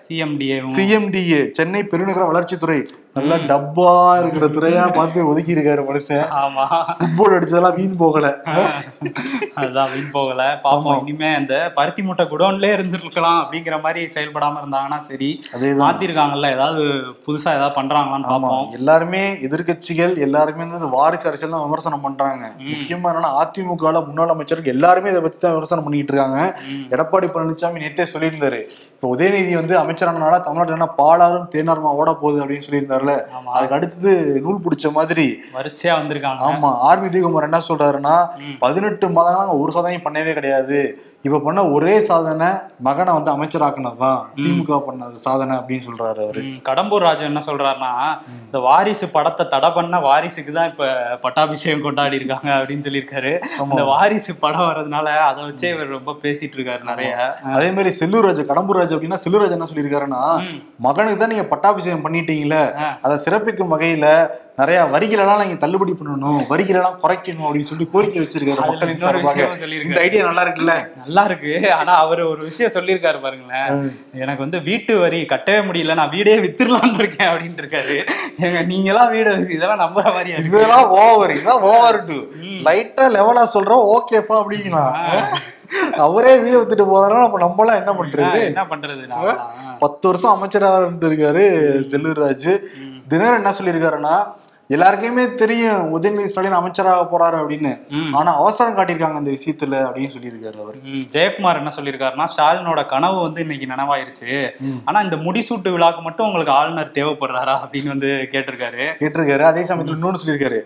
சிஎம்டிஏ 0.00 0.58
சிஎம்டிஏ 0.76 1.40
சென்னை 1.50 1.82
பெருநகர 1.84 2.24
வளர்ச்சித்துறை 2.30 2.80
நல்லா 3.16 3.36
டப்பா 3.48 3.88
இருக்கிற 4.20 4.44
துறையா 4.54 4.84
பார்த்து 4.98 5.26
ஒதுக்கி 5.30 5.52
இருக்காரு 5.54 5.82
மனுஷன். 5.88 6.22
ஆமா. 6.42 6.62
ஃபுட்பால் 6.98 7.34
அடிச்சதெல்லாம் 7.36 7.74
வீண் 7.78 7.98
போகல. 8.02 8.26
அதுதான் 9.60 9.90
வீண் 9.94 10.12
போகல. 10.14 10.42
பாப்போம் 10.62 11.00
இனிமே 11.02 11.30
அந்த 11.40 11.54
பருத்தி 11.78 12.02
மூட்டை 12.06 12.24
குடோன்லயே 12.30 12.74
இருந்திருக்கலாம் 12.76 13.40
அப்படிங்கிற 13.42 13.78
மாதிரி 13.86 14.02
செயல்படாம 14.14 14.60
இருந்தாங்கன்னா 14.62 14.98
சரி 15.08 15.28
அதேதான். 15.56 15.82
மாத்திருக்காங்கல்ல 15.82 16.52
ஏதாவது 16.56 16.84
புதுசா 17.26 17.50
ஏதாவது 17.58 17.76
பண்றாங்களான்னு 17.80 18.30
பாப்போம். 18.32 18.64
எல்லாருமே 18.78 19.22
எதிர்க்கட்சிகள் 19.48 20.14
எல்லாருமே 20.28 20.68
வந்து 20.76 20.90
வாரிசு 20.96 21.28
அரசியல் 21.32 21.54
தான் 21.56 21.66
விமர்சனம் 21.66 22.04
பண்றாங்க. 22.06 22.44
முக்கியமா 22.72 23.12
என்னன்னா 23.12 23.32
அதிமுக 23.42 23.92
முன்னாள் 24.08 24.34
அமைச்சர்கள் 24.36 24.74
எல்லாருமே 24.76 25.12
இதை 25.14 25.22
பத்தி 25.26 25.40
தான் 25.44 25.56
விமர்சனம் 25.58 25.86
பண்ணிட்டு 25.88 26.14
இருக்காங்க. 26.14 26.40
எடப்பாடி 26.96 27.28
பழனிசாமி 27.36 27.84
நேத்தே 27.84 28.08
சொல்லியிருந்தாரு. 28.14 28.62
இப்ப 28.96 29.14
உதயநிதி 29.14 29.54
வந்து 29.60 29.74
அமைச்சரானனால 29.82 30.34
தமிழ்நாட்டுல 30.48 30.78
என்ன 30.80 30.90
பாலாறும் 30.98 31.48
தேனாருமா 31.54 31.92
ஓட 32.00 32.10
போகுது 32.20 32.42
அப்படின்னு 32.42 32.66
சொல்லியிருந்தாருல 32.66 33.00
ஆமா. 33.10 33.50
அதுக்கு 33.50 33.74
அடுத்தது 33.74 34.40
நூல் 34.40 34.60
பிடிச்ச 34.60 34.92
மாதிரி 34.92 35.42
வரிசையா 35.54 35.92
வந்திருக்காங்க. 35.92 36.40
ஆமா 36.40 36.78
ஆர்மி 36.78 37.08
உதயகுமார் 37.08 37.42
என்ன 37.42 37.60
சொல்றாருன்னா. 37.68 38.28
பதினெட்டு 38.58 39.08
நாங்க 39.08 39.56
ஒரு 39.56 39.72
சாதனையும் 39.72 40.04
பண்ணவே 40.04 40.32
கிடையாது. 40.32 41.10
இப்ப 41.26 41.38
பண்ண 41.38 41.60
ஒரே 41.74 41.92
சாதனை 42.06 42.46
மகனை 42.86 43.10
வந்து 43.16 43.30
அமைச்சராக்குனதுதான் 43.32 44.22
திமுக 44.36 44.78
பண்ணது 44.86 45.16
சாதனை 45.26 45.52
அப்படின்னு 45.58 45.84
சொல்றாரு 45.88 46.20
அவரு. 46.24 46.40
கடம்பூர் 46.68 47.04
ராஜு 47.06 47.22
என்ன 47.24 47.40
சொல்றாருன்னா 47.46 47.90
இந்த 48.46 48.58
வாரிசு 48.58 49.06
படத்தை 49.16 49.44
தடை 49.52 49.70
பண்ண 49.70 50.00
வாரிசுக்கு 50.08 50.52
தான் 50.58 50.70
இப்ப 50.72 50.88
பட்டாபிஷேகம் 51.24 51.84
கொண்டாடி 51.86 52.18
இருக்காங்க 52.20 52.50
அப்படின்னு 52.58 52.86
சொல்லியிருக்காரு. 52.88 53.32
இந்த 53.68 53.84
வாரிசு 53.92 54.34
படம் 54.44 54.68
வர்றதுனால 54.70 55.14
அதை 55.28 55.44
வச்சே 55.48 55.70
இவர் 55.74 55.94
ரொம்ப 55.98 56.16
பேசிட்டு 56.24 56.58
இருக்காரு 56.58 56.82
நிறைய. 56.92 57.12
அதே 57.56 57.70
மாதிரி 57.76 57.92
செல்லூர் 58.00 58.28
ராஜு 58.28 58.44
கடம்பூர் 58.50 58.80
ராஜு 58.82 58.96
அப்படின்னா 58.96 59.22
செல்லூர் 59.26 59.44
ராஜு 59.44 59.58
என்ன 59.58 59.68
சொல்லியிருக்காருன்னா. 59.72 60.22
மகனுக்கு 60.88 61.20
தான் 61.22 61.34
நீங்க 61.34 61.48
பட்டாபிஷேகம் 61.54 62.04
பண்ணிட்டீங்களே. 62.06 62.64
அதை 63.04 63.18
சிறப்பிக்கும் 63.26 63.74
வகையில 63.74 64.08
நிறைய 64.60 64.78
வரிகள் 64.94 65.20
எல்லாம் 65.22 65.40
நீங்க 65.42 65.56
தள்ளுபடி 65.60 65.92
பண்ணணும் 65.98 66.40
வரிகள் 66.50 66.78
எல்லாம் 66.78 66.98
குறைக்கணும் 67.02 67.44
அப்படின்னு 67.46 67.68
சொல்லி 67.70 67.84
கோரிக்கை 67.92 68.18
வச்சிருக்காரு 68.22 68.64
மக்களின் 68.70 69.00
சார்பாக. 69.04 69.46
இந்த 69.86 69.98
ஐடியா 70.06 70.26
நல்லா 70.28 70.42
இருக்குல்ல? 70.46 70.74
நல்லா 71.02 71.22
இருக்கு. 71.28 71.52
ஆனா 71.78 71.92
அவர் 72.04 72.22
ஒரு 72.32 72.42
விஷயம் 72.48 72.74
சொல்லியிருக்காரு 72.74 73.18
பாருங்களேன். 73.22 73.86
எனக்கு 74.22 74.44
வந்து 74.44 74.60
வீட்டு 74.68 74.94
வரி 75.04 75.20
கட்டவே 75.32 75.62
முடியல 75.68 75.96
நான் 76.00 76.12
வீடே 76.16 76.34
வித்துடலாம்னு 76.44 77.00
இருக்கேன் 77.02 77.30
அப்படின்ட்டு 77.30 77.64
இருக்காரு. 77.64 77.96
ஏங்க 78.44 78.60
நீங்களாம் 78.72 79.10
வீடு 79.14 79.32
இதெல்லாம் 79.56 79.82
நம்புற 79.84 80.04
இருக்கு? 80.34 80.52
இதெல்லாம் 80.52 80.92
ஓவர் 81.04 81.34
இதான் 81.38 81.66
ஓவர் 81.72 82.00
டு 82.10 82.18
லைட்டா 82.68 83.06
லெவலா 83.16 83.46
சொல்றோம் 83.56 83.88
ஓகேப்பா 83.96 84.36
அப்படிங்கலாம் 84.42 84.94
அவரே 86.04 86.32
வீடு 86.44 86.56
வித்துட்டு 86.60 86.90
போறாருன்னா 86.92 87.26
அப்ப 87.26 87.38
நம்மளாம் 87.46 87.80
என்ன 87.82 87.92
பண்றது? 87.98 88.40
என்ன 88.52 88.64
பண்றது? 88.72 89.04
பத்து 89.84 90.04
வருஷம் 90.08 90.34
அமைச்சராக 90.36 90.80
இருந்திருக்காரு 90.82 91.44
செல்லூர் 91.92 92.24
ராஜு. 92.26 92.54
தினகரன் 93.12 93.40
என்ன 93.42 93.50
சொல்லியிருக்காருன்னா 93.50 94.14
எல்லாருக்குமே 94.72 95.34
தெரியும் 95.34 95.80
உதயநிதி 95.92 96.24
ஸ்டாலின் 96.24 96.52
அமைச்சராக 96.52 97.02
போறாரு 97.12 97.36
அப்படின்னு. 97.38 97.72
ஆனா 98.12 98.36
அவசரம் 98.36 98.76
காட்டியிருக்காங்க 98.76 99.14
அந்த 99.14 99.30
விஷயத்துல 99.30 99.74
அப்படின்னு 99.86 100.10
சொல்லியிருக்காரு 100.16 100.58
அவர். 100.62 100.76
ஜெயக்குமார் 101.10 101.56
என்ன 101.56 101.72
சொல்லியிருக்காருன்னா 101.76 102.24
ஸ்டாலினோட 102.36 102.86
கனவு 102.86 103.20
வந்து 103.20 103.40
இன்னைக்கு 103.40 103.66
நனவாயிருச்சு. 103.66 104.50
ஆனா 104.84 105.00
இந்த 105.00 105.16
முடிசூட்டு 105.16 105.72
விழாக்கு 105.74 106.00
மட்டும் 106.00 106.26
உங்களுக்கு 106.26 106.52
ஆளுநர் 106.52 106.90
தேவைப்படுறாரா 106.94 107.56
அப்படின்னு 107.64 107.86
வந்து 107.86 108.06
கேட்டிருக்காரு. 108.32 108.86
கேட்டிருக்காரு. 109.00 109.40
அதே 109.40 109.60
சமயத்துல 109.60 109.96
இன்னொன்னு 109.96 110.22
சொல்லியிருக்காரு. 110.26 110.60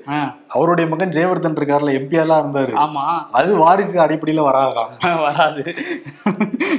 அவருடைய 0.48 0.90
மகன் 0.90 1.08
ஜெயவர்தன் 1.08 1.56
இருக்காருல்ல 1.58 1.94
எம்பி 1.98 2.16
எல்லாம் 2.20 2.44
இருந்தாரு. 2.44 2.74
ஆமா. 2.84 3.04
அது 3.32 3.56
வாரிசு 3.56 3.98
அடிப்படையில 4.06 4.44
வராதான் 4.48 5.20
வராது. 5.26 5.64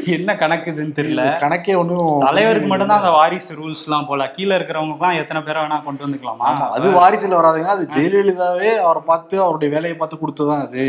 என்ன 0.05 0.35
கணக்கு 0.35 0.71
இதுன்னு 0.71 0.97
தெரியல 0.99 1.23
கணக்கே 1.45 1.77
ஒண்ணும் 1.77 2.23
தலைவருக்கு 2.25 2.67
மட்டும்தான் 2.67 2.97
அந்த 2.97 3.11
வாரிசு 3.11 3.55
ரூல்ஸ் 3.55 3.83
எல்லாம் 3.85 4.05
போல. 4.05 4.31
கீழ 4.37 4.55
இருக்கிறவங்க 4.57 5.15
எத்தனை 5.17 5.41
பேரை 5.43 5.63
வேணா 5.63 5.83
கொண்டு 5.83 6.07
வந்துக்கலாமா? 6.07 6.45
அது 6.77 6.91
வாரிசுல 7.17 7.37
வராதுங்க 7.39 7.69
அது 7.73 7.83
ஜெயலலிதாவே 7.95 8.69
அவரை 8.83 9.01
பார்த்து 9.05 9.35
அவருடைய 9.43 9.69
வேலையை 9.75 9.95
பார்த்து 9.97 10.17
கொடுத்ததுதான் 10.21 10.63
அது. 10.65 10.85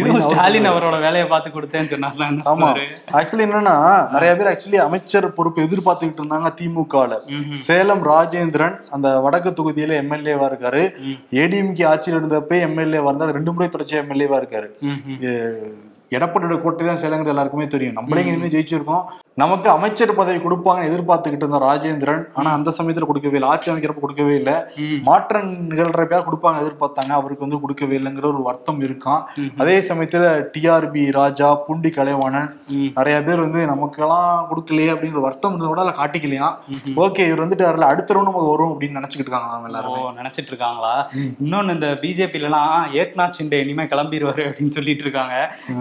இதுவும் 0.00 0.22
ஸ்டாலின் 0.26 0.68
அவரோட 0.70 0.96
வேலையை 1.04 1.26
பார்த்து 1.28 1.50
கொடுத்தேன்னு 1.50 1.92
சொன்னார்ல 1.92 2.26
என்ன 2.30 2.46
ஆமா. 2.52 2.68
சொன்னாரு? 2.68 2.84
ஆக்சுவலி 3.18 3.46
என்னன்னா 3.48 3.74
நிறைய 4.14 4.32
பேர் 4.38 4.50
ஆக்சுவலி 4.52 4.80
அமைச்சர் 4.86 5.28
பொறுப்பு 5.38 5.66
எதிர்பார்த்துக்கிட்டு 5.66 6.22
இருந்தாங்க 6.22 6.52
திமுகல. 6.60 7.18
சேலம் 7.66 8.04
ராஜேந்திரன் 8.12 8.76
அந்த 8.90 9.08
வடக்கு 9.26 9.52
தொகுதியில 9.60 10.00
எம்எல்ஏவா 10.02 10.48
இருக்காரு. 10.52 10.82
ஏடிஎம்கே 11.42 11.86
ஆட்சியில் 11.92 12.18
இருந்தப்ப 12.20 12.60
எம்எல்ஏவா 12.68 13.10
இருந்தாரு. 13.12 13.36
ரெண்டு 13.38 13.54
முறை 13.54 13.68
தொடர்ச்சியா 13.68 14.02
எம்எல்ஏவா 14.04 14.38
இருக்காரு. 14.42 14.68
எடப்பாடியோட 16.16 16.56
கோட்டை 16.62 16.86
தான் 16.86 17.02
சேலங்கிறது 17.02 17.34
எல்லாருக்குமே 17.34 17.66
தெரியும். 17.74 17.98
நம்மளே 17.98 18.22
நின்னு 18.28 18.54
ஜெயிச்சிருக்கோம். 18.54 19.04
நமக்கு 19.40 19.68
அமைச்சர் 19.74 20.10
பதவி 20.18 20.38
கொடுப்பாங்கன்னு 20.38 20.88
எதிர்பார்த்துக்கிட்டு 20.88 21.44
இருந்தோம் 21.44 21.64
ராஜேந்திரன் 21.68 22.24
ஆனா 22.38 22.48
அந்த 22.56 22.70
சமயத்துல 22.78 23.06
கொடுக்கவே 23.10 23.36
இல்லை. 23.38 23.48
ஆட்சி 23.52 23.70
அமைக்கிறப்ப 23.70 24.00
கொடுக்கவே 24.02 24.34
இல்லை. 24.40 24.56
மாற்றம் 25.08 25.46
நிகழ்றப்ப 25.70 26.18
கொடுப்பாங்க 26.26 26.58
எதிர்பார்த்தாங்க. 26.64 27.12
அவருக்கு 27.18 27.44
வந்து 27.46 27.60
கொடுக்கவே 27.62 27.94
இல்லைங்கிற 27.98 28.26
ஒரு 28.32 28.40
வருத்தம் 28.48 28.82
இருக்கான். 28.86 29.22
அதே 29.62 29.76
சமயத்துல 29.88 30.24
டிஆர்பி 30.56 31.04
ராஜா 31.18 31.48
பூண்டி 31.66 31.92
கலைவாணன். 31.98 32.50
நிறைய 32.98 33.16
பேர் 33.28 33.44
வந்து 33.44 33.62
நமக்கெல்லாம் 33.72 34.34
கொடுக்கலையே 34.50 34.90
அப்படிங்கிற 34.94 35.22
வருத்தம் 35.26 35.50
இருந்தத 35.52 35.70
கூட 35.72 35.82
அதில் 35.84 35.98
காட்டிக்கலையாம் 36.00 36.58
ம்ஹும். 36.74 36.98
ஓகே 37.06 37.26
இவர் 37.30 37.44
வந்துட்டு 37.44 37.68
வரல. 37.68 37.88
அடுத்த 37.94 38.14
round 38.14 38.28
நமக்கு 38.30 38.52
வரும் 38.52 38.72
அப்படின்னு 38.74 38.98
நினைச்சுக்கிட்டு 39.00 39.30
இருக்காங்க 39.30 39.70
எல்லாருமே? 39.70 40.02
நினைச்சிட்டு 40.20 40.52
இருக்காங்களா. 40.54 40.92
இன்னொன்னு 41.44 41.76
இந்த 41.78 41.90
பிஜேபில 42.04 42.50
எல்லாம் 42.50 42.76
ஏக்நாத் 43.02 43.38
ஷிண்டே 43.38 43.60
இனிமே 43.64 43.86
கிளம்பிடுவாரு 43.94 44.44
அப்படின்னு 44.50 44.76
சொல்லிட்டு 44.78 45.06
இருக்காங்க. 45.08 45.34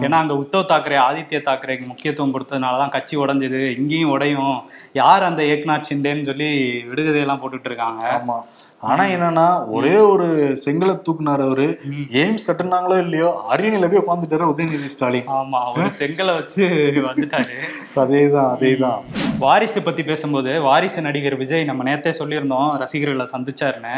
ஏன்னா 0.06 0.18
நாங்கள் 0.22 0.42
உத்தவ் 0.44 0.72
தாக்கரே 0.72 0.98
ஆதித்ய 1.10 1.42
தாக்கரேக்கு 1.50 1.86
முக்கியத்துவம் 1.92 2.34
கொடுத்ததுனால 2.36 2.82
தான் 2.84 2.96
கட்சி 2.96 3.16
உடஞ்சது. 3.24 3.62
இங்கேயும் 3.80 4.14
உடையும். 4.16 4.56
யார் 5.02 5.30
அந்த 5.30 5.44
ஏக்நாத் 5.54 5.88
ஷிண்டேன்னு 5.90 6.30
சொல்லி 6.32 6.50
விடுகதையெல்லாம் 6.90 7.44
போட்டுட்டு 7.44 7.70
இருக்காங்க. 7.72 8.02
ஆமாம் 8.18 8.46
ஆனா 8.82 9.04
என்னன்னா 9.04 9.68
ஒரே 9.68 9.96
ஒரு 9.96 10.28
செங்கலை 10.66 10.94
தூக்குனார் 11.02 11.42
அவரு. 11.42 11.80
எய்ம்ஸ் 12.12 12.46
கட்டுனாங்களோ 12.48 13.00
இல்லையோ 13.00 13.46
அரியணையில 13.50 13.90
போய் 13.92 14.04
உட்காந்துட்டாரு 14.06 14.48
உதயநிதி 14.52 14.86
ஸ்டாலின். 14.86 15.28
ஆமா 15.28 15.60
அவர் 15.64 15.92
செங்கலை 16.00 16.34
வச்சு 16.34 16.64
வந்துட்டாரு. 17.08 17.56
அதேதான் 17.96 18.50
அதேதான். 18.56 19.02
வாரிசு 19.40 19.82
பத்தி 19.82 20.04
பேசும்போது 20.04 20.62
வாரிசு 20.62 21.02
நடிகர் 21.02 21.36
விஜய் 21.36 21.64
நம்ம 21.64 21.84
நேத்தே 21.84 22.14
சொல்லியிருந்தோம் 22.20 22.78
ரசிகர்களை 22.78 23.28
சந்திச்சாருன்னு. 23.36 23.96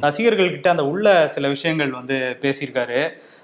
ரசிகர்கள் 0.00 0.50
கிட்ட 0.50 0.70
அந்த 0.70 0.86
உள்ள 0.86 1.28
சில 1.28 1.48
விஷயங்கள் 1.48 1.90
வந்து 1.90 2.38
பேசியிருக்காரு. 2.40 3.00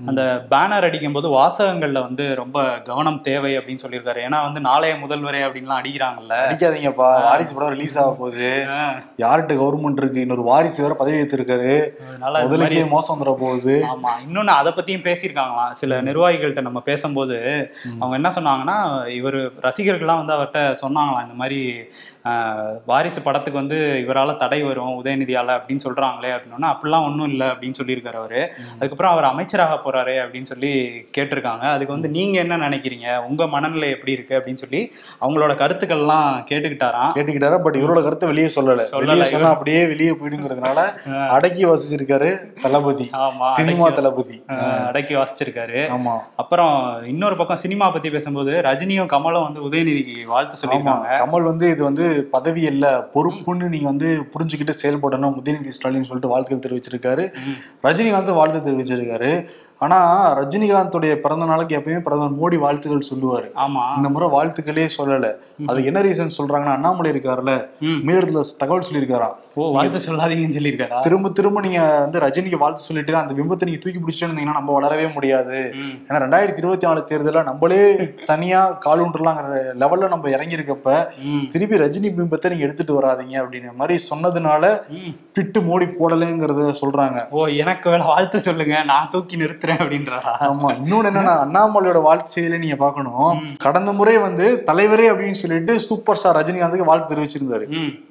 அந்த 0.06 0.46
பேனர் 0.50 0.86
அடிக்கும் 0.88 1.12
போது 1.12 1.28
வாசகங்கள்ல 1.28 2.00
வந்து 2.00 2.34
ரொம்ப 2.34 2.80
கவனம் 2.80 3.20
தேவை 3.20 3.58
அப்படின்னு 3.58 3.84
சொல்லியிருக்காரு. 3.86 4.20
ஏன்னா 4.28 4.42
வந்து 4.42 4.60
நாளைய 4.60 4.94
முதல்வரே 4.94 5.42
அப்படின்லாம் 5.46 5.80
அடிக்கிறாங்கல்ல. 5.80 6.34
அடிக்காதீங்கப்பா 6.48 7.08
வாரிசு 7.22 7.54
படம் 7.54 7.68
ரிலீஸ் 7.68 7.98
ஆக 7.98 8.12
போகுது. 8.12 8.50
யார்கிட்ட 9.18 9.56
கவர்மெண்ட் 9.62 9.96
இருக்கு? 9.96 10.20
இன்னொரு 10.20 10.42
வாரிசு 10.42 10.78
பதவி 10.88 11.16
ஏத்திருக்காரு. 11.16 11.92
அதனால 12.08 12.38
அது 12.38 12.58
மாதிரி 12.58 12.76
முதலுக்கே 12.76 12.88
மோசம் 12.88 13.14
வந்துட 13.14 13.34
போகுது. 13.38 13.84
ஆமா 13.92 14.12
இன்னொன்னு 14.26 14.52
அதை 14.54 14.72
பத்தியும் 14.72 15.04
பேசியிருக்காங்களாம் 15.04 15.72
சில 15.72 16.00
நிர்வாகிகள்கிட்ட 16.02 16.60
நம்ம 16.60 16.80
பேசும்போது 16.80 17.38
அவங்க 17.98 18.14
என்ன 18.14 18.28
சொன்னாங்கன்னா 18.28 19.08
இவர் 19.10 19.38
ரசிகர்கள்லாம் 19.68 20.22
வந்து 20.24 20.36
அவர்கிட்ட 20.36 20.74
சொன்னாங்களாம் 20.82 21.22
இந்த 21.22 21.34
மாதிரி 21.34 21.60
வாரிசு 22.86 23.22
படத்துக்கு 23.22 23.60
வந்து 23.60 24.04
இவரால 24.08 24.36
தடை 24.36 24.62
வரும் 24.62 25.04
உதயநிதியால 25.04 25.60
அப்படின்னு 25.60 25.80
சொல்றாங்களே 25.84 26.30
அப்படின்னா 26.30 26.62
அப்படிலாம் 26.62 27.04
ஒன்றும் 27.04 27.28
இல்லை 27.28 27.46
அப்படின்னு 27.46 27.74
சொல்லியிருக்காரு 27.82 28.12
அவரு. 28.12 28.52
அதுக்கப்புறம் 28.70 29.12
அவர் 29.12 29.24
அமைச்சராக 29.24 29.74
போறாரு 29.74 30.14
அப்படின்னு 30.24 30.42
சொல்லி 30.42 31.04
கேட்டிருக்காங்க. 31.18 31.58
அதுக்கு 31.58 31.92
வந்து 31.92 32.08
நீங்க 32.08 32.38
என்ன 32.38 32.56
நினைக்கிறீங்க? 32.56 33.24
உங்க 33.24 33.46
மனநிலை 33.46 33.90
எப்படி 33.90 34.12
இருக்கு? 34.12 34.38
அப்படின்னு 34.38 34.54
சொல்லி 34.54 34.92
அவங்களோட 35.20 35.54
கருத்துக்கள்லாம் 35.54 36.34
கேட்டுக்கிட்டாராம். 36.50 37.12
கேட்டுக்கிட்டாரு? 37.14 37.62
பட் 37.62 37.76
இவரோட 37.76 38.02
கருத்தை 38.02 38.28
வெளியே 38.28 38.46
சொல்லல. 38.46 38.80
சொல்லல, 38.90 38.96
வெளியே 38.96 39.24
சொன்னா 39.24 39.38
இவர். 39.38 39.52
அப்படியே 39.52 39.86
வெளியே 39.86 40.10
போயிடுங்கிறதுனால 40.10 40.80
அடக்கி 41.26 41.64
வசிச்சிருக்காரு 41.64 42.60
தளபதி. 42.60 43.10
ஆமா 43.12 43.46
சினிமா 43.46 43.90
தளபதி. 43.90 44.42
அடக்கி 44.86 45.14
வாசிச்சிருக்காரு. 45.14 45.88
ஆமா. 45.96 46.18
அப்புறம் 46.36 47.04
இன்னொரு 47.06 47.36
பக்கம் 47.36 47.56
சினிமா 47.56 47.90
பத்தி 47.90 48.10
பேசும்போது 48.10 48.52
ரஜினியும் 48.52 49.06
கமலும் 49.06 49.42
வந்து 49.42 49.60
உதயநிதிக்கு 49.60 50.24
வாழ்த்து 50.24 50.56
சொல்லியிருக்காங்க. 50.66 51.18
கமல் 51.18 51.42
வந்து 51.42 51.70
இது 51.70 51.84
வந்து 51.84 52.08
பதவி 52.18 52.60
இல்ல 52.60 53.08
பொறுப்புன்னு 53.14 53.68
நீங்க 53.68 53.84
வந்து 53.84 54.30
புரிஞ்சுக்கிட்டு 54.38 54.74
செயல்படணும் 54.82 55.34
உதயநிதி 55.42 55.68
ஸ்டாலின் 55.68 56.04
சொல்லிட்டு 56.04 56.28
வாழ்த்துக்கள் 56.28 56.70
தெரிவிச்சிருக்காரு. 56.70 57.32
ரஜினிகாந்த் 57.82 58.34
வாழ்த்து 58.34 58.72
தெரிவிச்சிருக்காரு. 58.72 59.46
ஆனா 59.78 60.38
ரஜினிகாந்தோடைய 60.38 61.14
பிறந்த 61.14 61.44
நாளுக்கு 61.44 61.78
எப்பயுமே 61.78 62.00
பிரதமர் 62.00 62.52
மோடி 62.52 62.58
வாழ்த்துக்கள் 62.58 63.06
சொல்லுவாரு. 63.14 63.58
ஆமா. 63.58 63.96
இந்த 63.96 64.08
முறை 64.08 64.28
வாழ்த்துக்களே 64.28 64.88
சொல்லல. 64.98 65.34
அது 65.66 65.84
என்ன 65.84 66.02
ரீசன் 66.02 66.30
சொல்றாங்கன்னா 66.38 66.64
அண்ணாமலை 66.64 67.10
இருக்காருல்ல. 67.10 67.66
ம். 67.80 67.86
மீடத்துல 67.86 68.44
தகவல் 68.58 68.86
சொல்லியிருக்காராம். 68.92 69.34
ஓ 69.56 69.64
வாழ்த்து 69.74 70.00
சொல்லாதீங்கன்னு 70.06 70.56
சொல்லியிருக்காரா 70.56 70.98
திரும்ப 71.04 71.30
திரும்ப 71.38 71.60
நீங்க 71.64 71.80
வந்து 72.02 72.18
ரஜினிக்கு 72.24 72.58
வாழ்த்து 72.62 72.86
சொல்லிட்டு 72.88 73.14
அந்த 73.20 73.32
பிம்பத்தை 73.38 73.66
நீங்க 73.68 73.80
தூக்கி 73.84 74.00
பிடிச்சிட்டு 74.00 74.26
இருந்தீங்கன்னா 74.26 74.58
நம்ம 74.58 74.74
வளரவே 74.76 75.06
முடியாது. 75.14 75.56
ஏன்னா 76.06 76.18
ரெண்டாயிரத்தி 76.24 76.62
இருபத்தி 76.62 76.86
நாலு 76.88 77.00
தேர்தலில் 77.08 77.48
நம்மளே 77.48 77.80
தனியா 78.30 78.60
காலூன்றலாங்கிற 78.86 79.46
லெவல்ல 79.82 80.10
நம்ம 80.14 80.30
இறங்கியிருக்கப்ப. 80.36 80.88
திருப்பி 81.54 81.80
ரஜினி 81.82 82.10
பிம்பத்தை 82.18 82.50
நீங்க 82.52 82.66
எடுத்துட்டு 82.68 82.98
வராதீங்க 82.98 83.36
அப்படிங்கிற 83.42 83.74
மாதிரி 83.80 83.96
சொன்னதுனால. 84.10 84.64
பிட்டு 85.36 85.60
மோடி 85.68 85.88
போடலைங்கிறத 85.98 86.68
சொல்றாங்க 86.82 87.18
ஓ 87.36 87.46
எனக்கு 87.64 87.90
வேலை 87.94 88.06
வாழ்த்து 88.12 88.40
சொல்லுங்க 88.46 88.76
நான் 88.92 89.10
தூக்கி 89.14 89.42
நிறுத்துறேன் 89.42 89.82
அப்படின்றா 89.82 90.20
ஆமா 90.48 90.70
இன்னொன்னு 90.78 91.10
என்னன்னா 91.12 91.34
அண்ணாமலையோட 91.46 92.02
வாழ்த்து 92.08 92.34
செய்தியில 92.36 92.62
நீங்க 92.64 92.78
பார்க்கணும் 92.84 93.34
கடந்த 93.66 93.90
முறை 93.98 94.16
வந்து 94.28 94.48
தலைவரே 94.70 95.10
அப்படின்னு 95.12 95.42
சொல்லிட்டு 95.42 95.74
சூப்பர் 95.88 96.20
ஸ்டார் 96.20 96.38
ரஜினிகாந்துக்கு 96.40 96.90
வாழ்த்து 96.90 97.12
தெரிவிச்சிருந்தாரு. 97.12 97.66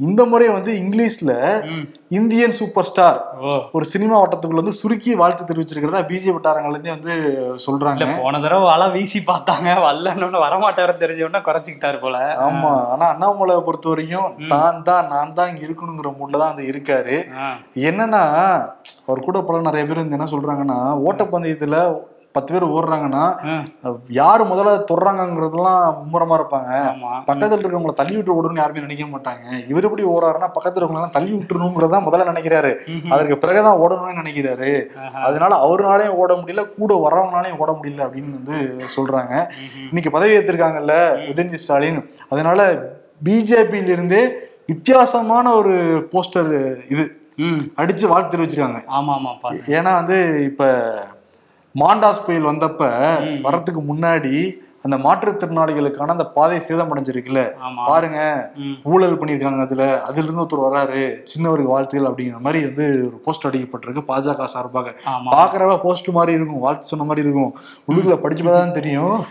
இந்த 0.08 0.22
முறை 0.34 0.48
வந்து 0.58 0.72
இங்கிலீஷ்ல 0.84 1.28
ம். 1.69 1.83
இந்தியன் 2.12 2.55
சூப்பர் 2.57 2.88
ஸ்டார் 2.88 3.17
ஒரு 3.74 3.86
சினிமா 3.89 4.15
வட்டத்துக்குள்ள 4.17 4.62
வந்து 4.62 4.79
சுருக்கி 4.79 5.12
வாழ்த்து 5.19 5.50
தெரிவிச்சிருக்கிறதா 5.50 6.01
பிஜேபி 6.07 6.36
வட்டாரங்கள்ல 6.36 6.77
இருந்தே 6.77 6.93
வந்து 6.95 7.13
சொல்றாங்க. 7.65 8.05
போன 8.19 8.39
தடவை 8.39 8.65
வலை 8.69 8.88
வீசி 8.93 9.19
பார்த்தாங்க. 9.27 9.67
வரலன்னு 9.83 10.15
வரமாட்டாரு 10.45 10.93
தெரிஞ்ச 11.01 11.24
உடனே 11.24 11.41
குறைச்சிக்கிட்டாரு 11.45 12.00
போல. 12.00 12.17
ஆமா. 12.45 12.74
ஆனா 12.91 13.07
அண்ணாமலை 13.13 13.55
பொறுத்த 13.62 13.89
வரைக்கும் 13.91 14.07
தான் 14.51 14.81
தான் 14.83 15.09
நான் 15.12 15.33
தான் 15.33 15.51
இங்க 15.51 15.63
இருக்கணுங்கிற 15.67 16.12
மூட்ல 16.15 16.41
தான் 16.41 16.51
வந்து 16.51 16.69
இருக்காரு. 16.71 17.17
என்னன்னா 17.89 18.24
அவர் 19.03 19.19
கூட 19.21 19.38
பல 19.43 19.62
நிறைய 19.63 19.83
பேர் 19.86 20.01
வந்து 20.01 20.17
என்ன 20.17 20.29
சொல்றாங்கன்னா 20.31 20.79
ஓட்டப்பந்தயத்துல 21.07 21.77
பத்து 22.36 22.50
பேர் 22.53 22.65
ஓடுறாங்கன்னா. 22.74 23.24
யாரு 24.17 24.43
முதல்ல 24.43 24.74
தொடுறாங்கங்கிறதுலாம் 24.89 25.86
மும்முரமா 26.00 26.36
இருப்பாங்க. 26.39 26.71
பக்கத்துல 27.29 27.62
இருக்கவங்கள 27.63 27.93
தள்ளி 28.00 28.15
விட்டு 28.15 28.36
ஓடணும்னு 28.36 28.62
யாருமே 28.62 28.83
நினைக்க 28.86 29.05
மாட்டாங்க. 29.05 29.45
இவர் 29.71 29.88
எப்படி 29.88 30.05
ஓடுறாருன்னா 30.13 30.50
பக்கத்துல 30.57 30.81
இருக்கவங்க 30.81 31.09
தள்ளி 31.17 31.31
விட்டுறணுங்கிறதா 31.38 32.00
முதல்ல 32.07 32.29
நினைக்கிறாரு. 32.31 32.71
அதற்கு 33.09 33.38
பிறகுதான் 33.43 33.81
ஓடணும்னு 33.83 34.21
நினைக்கிறாரு. 34.21 34.71
அதனால 35.27 35.51
அவருனாலையும் 35.65 36.19
ஓட 36.24 36.33
முடியல 36.41 36.65
கூட 36.77 36.93
வரவங்களாலையும் 37.05 37.62
ஓட 37.65 37.71
முடியல 37.79 38.07
அப்படின்னு 38.07 38.38
வந்து 38.39 38.57
சொல்றாங்க. 38.98 39.33
இன்னைக்கு 39.89 40.15
பதவி 40.17 40.38
ஏத்திருக்காங்கல்ல 40.38 40.95
உதயநிதி 41.31 41.62
ஸ்டாலின். 41.65 42.01
அதனால 42.29 42.71
பிஜேபியில 43.27 43.95
இருந்தே 43.98 44.24
வித்தியாசமான 44.71 45.45
ஒரு 45.59 45.74
போஸ்டர் 46.12 46.51
இது. 46.93 47.05
அடிச்சு 47.81 48.05
வாழ்த்து 48.07 48.33
தெரிவிச்சிருக்காங்க. 48.33 48.79
ஆமா 48.98 49.13
ஆமா 49.19 49.31
ஏன்னா 49.77 49.91
வந்து 50.00 50.17
இப்ப 50.50 50.63
மாண்டாஸ் 51.79 52.24
புயல் 52.25 52.50
வந்தப்ப 52.50 52.81
ம். 53.25 53.39
வரத்துக்கு 53.43 53.81
முன்னாடி 53.86 54.33
அந்த 54.89 54.98
மாற்றுத்திறனாளிகளுக்கான 55.08 56.08
அந்த 56.08 56.25
பாதை 56.25 56.62
சேதமடைஞ்சிருக்குல்ல? 56.67 57.41
பாருங்க. 57.88 58.19
ஊழல் 58.84 59.17
பண்ணியிருக்காங்க 59.17 59.62
அதுல. 59.62 60.01
அதுல 60.03 60.24
இருந்து 60.24 60.43
ஒருத்தர் 60.43 60.65
வராரு. 60.67 61.01
சின்னவருக்கு 61.24 61.72
வாழ்த்துகள் 61.72 62.12
அப்படிங்கிற 62.12 62.39
மாதிரி 62.39 62.65
வந்து 62.65 62.86
ஒரு 63.08 63.17
போஸ்ட் 63.25 63.48
அடிக்கப்பட்டிருக்கு 63.48 64.03
பாஜக 64.08 64.43
சார்பாக. 64.46 64.96
பாக்குறவ 65.36 65.77
போஸ்ட் 65.81 66.08
மாதிரி 66.08 66.38
இருக்கும். 66.38 66.60
வாழ்த்து 66.60 66.86
சொன்ன 66.86 67.05
மாதிரி 67.05 67.27
இருக்கும். 67.27 67.51
உள்ளுக்குள்ள 67.88 68.15
படிச்சு 68.15 68.43
தான் 68.43 68.72
தெரியும். 68.72 69.25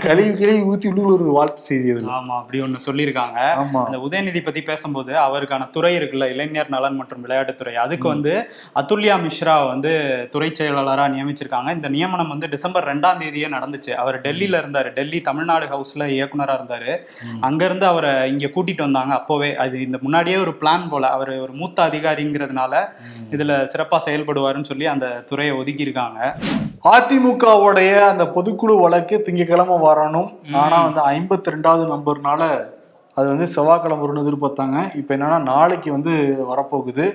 கழிவு 0.00 0.36
கிழிவு 0.36 0.62
ஊத்தி 0.72 0.88
உள்ளுக்குள்ள 0.90 1.12
ஒரு 1.12 1.24
வாழ்த்து 1.24 1.62
செய்தி 1.62 1.90
அதுல. 1.90 2.10
ஆமா 2.10 2.34
அப்படி 2.36 2.60
ஒண்ணு 2.60 2.76
சொல்லியிருக்காங்க. 2.86 3.38
ஆமா. 3.62 3.82
அந்த 3.84 3.98
உதயநிதி 3.98 4.44
பத்தி 4.44 4.62
பேசும்போது 4.62 5.14
அவருக்கான 5.16 5.70
துறை 5.70 5.96
இருக்குல்ல 5.96 6.30
இளைஞர் 6.30 6.68
நலன் 6.68 6.96
மற்றும் 6.96 7.24
விளையாட்டுத்துறை 7.24 7.74
அதுக்கு 7.74 8.08
வந்து 8.08 8.34
அதுல்யா 8.74 9.16
மிஸ்ரா 9.26 9.66
வந்து 9.66 9.92
துறை 10.30 10.52
செயலாளரா 10.58 11.06
நியமிச்சிருக்காங்க. 11.16 11.74
இந்த 11.74 11.88
நியமனம் 11.88 12.28
வந்து 12.28 12.48
டிசம்பர் 12.48 12.84
ரெண்டாம் 12.84 13.20
தேதியே 13.22 13.48
நடந்துச்சு. 13.56 13.90
அவர் 13.94 14.20
டெல்லியில 14.20 14.62
இருந்தாரு. 14.62 14.90
டெல்லி 15.04 15.20
தமிழ்நாடு 15.28 15.66
ஹவுஸ்ல 15.72 16.02
இயக்குனரா 16.16 16.54
இருந்தாரு. 16.58 16.92
அங்க 17.48 17.62
இருந்து 17.64 17.86
அவரை 17.86 18.12
இங்க 18.32 18.46
கூட்டிட்டு 18.54 18.82
வந்தாங்க. 18.86 19.12
அப்போவே 19.20 19.50
அது 19.64 19.76
இந்த 19.86 19.98
முன்னாடியே 20.04 20.36
ஒரு 20.44 20.52
பிளான் 20.60 20.84
போல. 20.92 21.04
அவர் 21.16 21.32
ஒரு 21.44 21.52
மூத்த 21.60 21.78
அதிகாரிங்கிறதுனால 21.88 22.72
இதுல 23.34 23.52
சிறப்பா 23.72 23.98
செயல்படுவாருன்னு 24.06 24.70
சொல்லி 24.70 24.86
அந்த 24.92 25.06
துறையை 25.30 25.54
ஒதுக்கி 25.60 25.86
இருக்காங்க 25.86 26.20
அதிமுகவுடைய 26.92 27.92
அந்த 28.12 28.24
பொதுக்குழு 28.34 28.74
வழக்கு 28.82 29.16
திங்கக்கிழமை 29.26 29.76
வரணும். 29.86 30.30
ஆனா 30.62 30.76
வந்து 30.86 31.00
ஐம்பத்தி 31.12 31.52
ரெண்டாவது 31.54 31.84
நம்பர்னால 31.92 32.42
அது 33.16 33.26
வந்து 33.32 33.46
செவ்வாய்க்கிழமை 33.54 34.00
வரும்னு 34.04 34.24
எதிர்பார்த்தாங்க. 34.24 34.78
இப்ப 35.00 35.10
என்னன்னா 35.16 35.38
நாளைக்கு 35.52 35.90
வந்து 35.96 36.14
வரப்போகுது. 36.50 37.06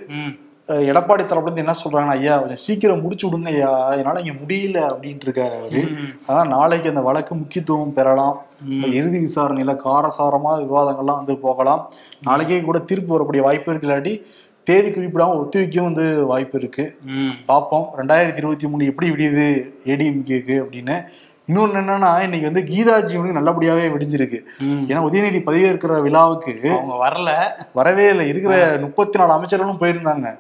எடப்பாடி 0.70 1.22
தரப்புல 1.22 1.42
இருந்து 1.42 1.54
என்ன 1.56 1.74
சொல்றாங்கன்னா 1.84 2.08
ஐயா 2.08 2.38
கொஞ்சம் 2.38 2.56
சீக்கிரம் 2.56 3.02
முடிச்சு 3.02 3.30
விடுங்க 3.30 3.46
ஐயா. 3.46 3.94
என்னால 3.94 4.20
இங்க 4.20 4.32
முடியல 4.32 4.84
அப்படின்ட்டு 4.92 5.26
இருக்காரு 5.26 5.60
அவரு. 5.60 5.88
ம். 5.90 6.20
ஆனா 6.26 6.46
நாளைக்கு 6.46 6.90
அந்த 6.90 7.02
வழக்கு 7.02 7.36
முக்கியத்துவம் 7.36 7.94
பெறலாம். 7.94 8.42
இறுதி 8.92 9.20
விசாரணையில 9.20 9.78
காரசாரமா 9.86 10.68
விவாதங்கள்லாம் 10.68 11.16
வந்து 11.16 11.38
போகலாம். 11.38 11.92
நாளைக்கே 12.22 12.62
கூட 12.62 12.80
தீர்ப்பு 12.80 13.12
வரக்கூடிய 13.12 13.44
வாய்ப்பு 13.44 13.76
இருக்கு 13.76 13.88
இல்லாட்டி 13.88 14.22
தேதி 14.64 14.90
குறிப்பிடாம 14.90 15.48
ஒத்திவைக்கவும் 15.48 15.84
வந்து 15.84 16.26
வாய்ப்பு 16.26 16.60
இருக்கு. 16.60 16.98
பார்ப்போம் 17.46 17.90
ரெண்டாயிரத்தி 17.98 18.38
இருபத்தி 18.38 18.68
மூணு 18.68 18.86
எப்படி 18.86 19.10
விடியுது? 19.10 19.70
ஏடிஎம்கேக்கு 19.86 20.64
அப்படின்னு. 20.64 21.04
இன்னொன்று 21.46 21.80
என்னன்னா 21.80 22.20
இன்னைக்கு 22.20 22.52
வந்து 22.52 22.62
கீதா 22.62 23.06
ஜீவனுக்கு 23.06 23.40
நல்லபடியாவே 23.40 23.90
விடிஞ்சிருக்கு. 23.90 24.40
ஏன்னா 24.64 25.00
உதயநிதி 25.00 25.40
பதவியேற்கிற 25.40 26.02
விழாவுக்கு 26.02 26.72
அவங்க 26.72 27.08
வரல. 27.08 27.62
வரவே 27.74 28.10
இல்லை. 28.10 28.28
இருக்கிற 28.28 28.78
முப்பத்தி 28.82 29.20
நாலு 29.20 29.34
அமைச்சர்களும் 29.34 29.82
போயிருந்தாங்க. 29.82 30.40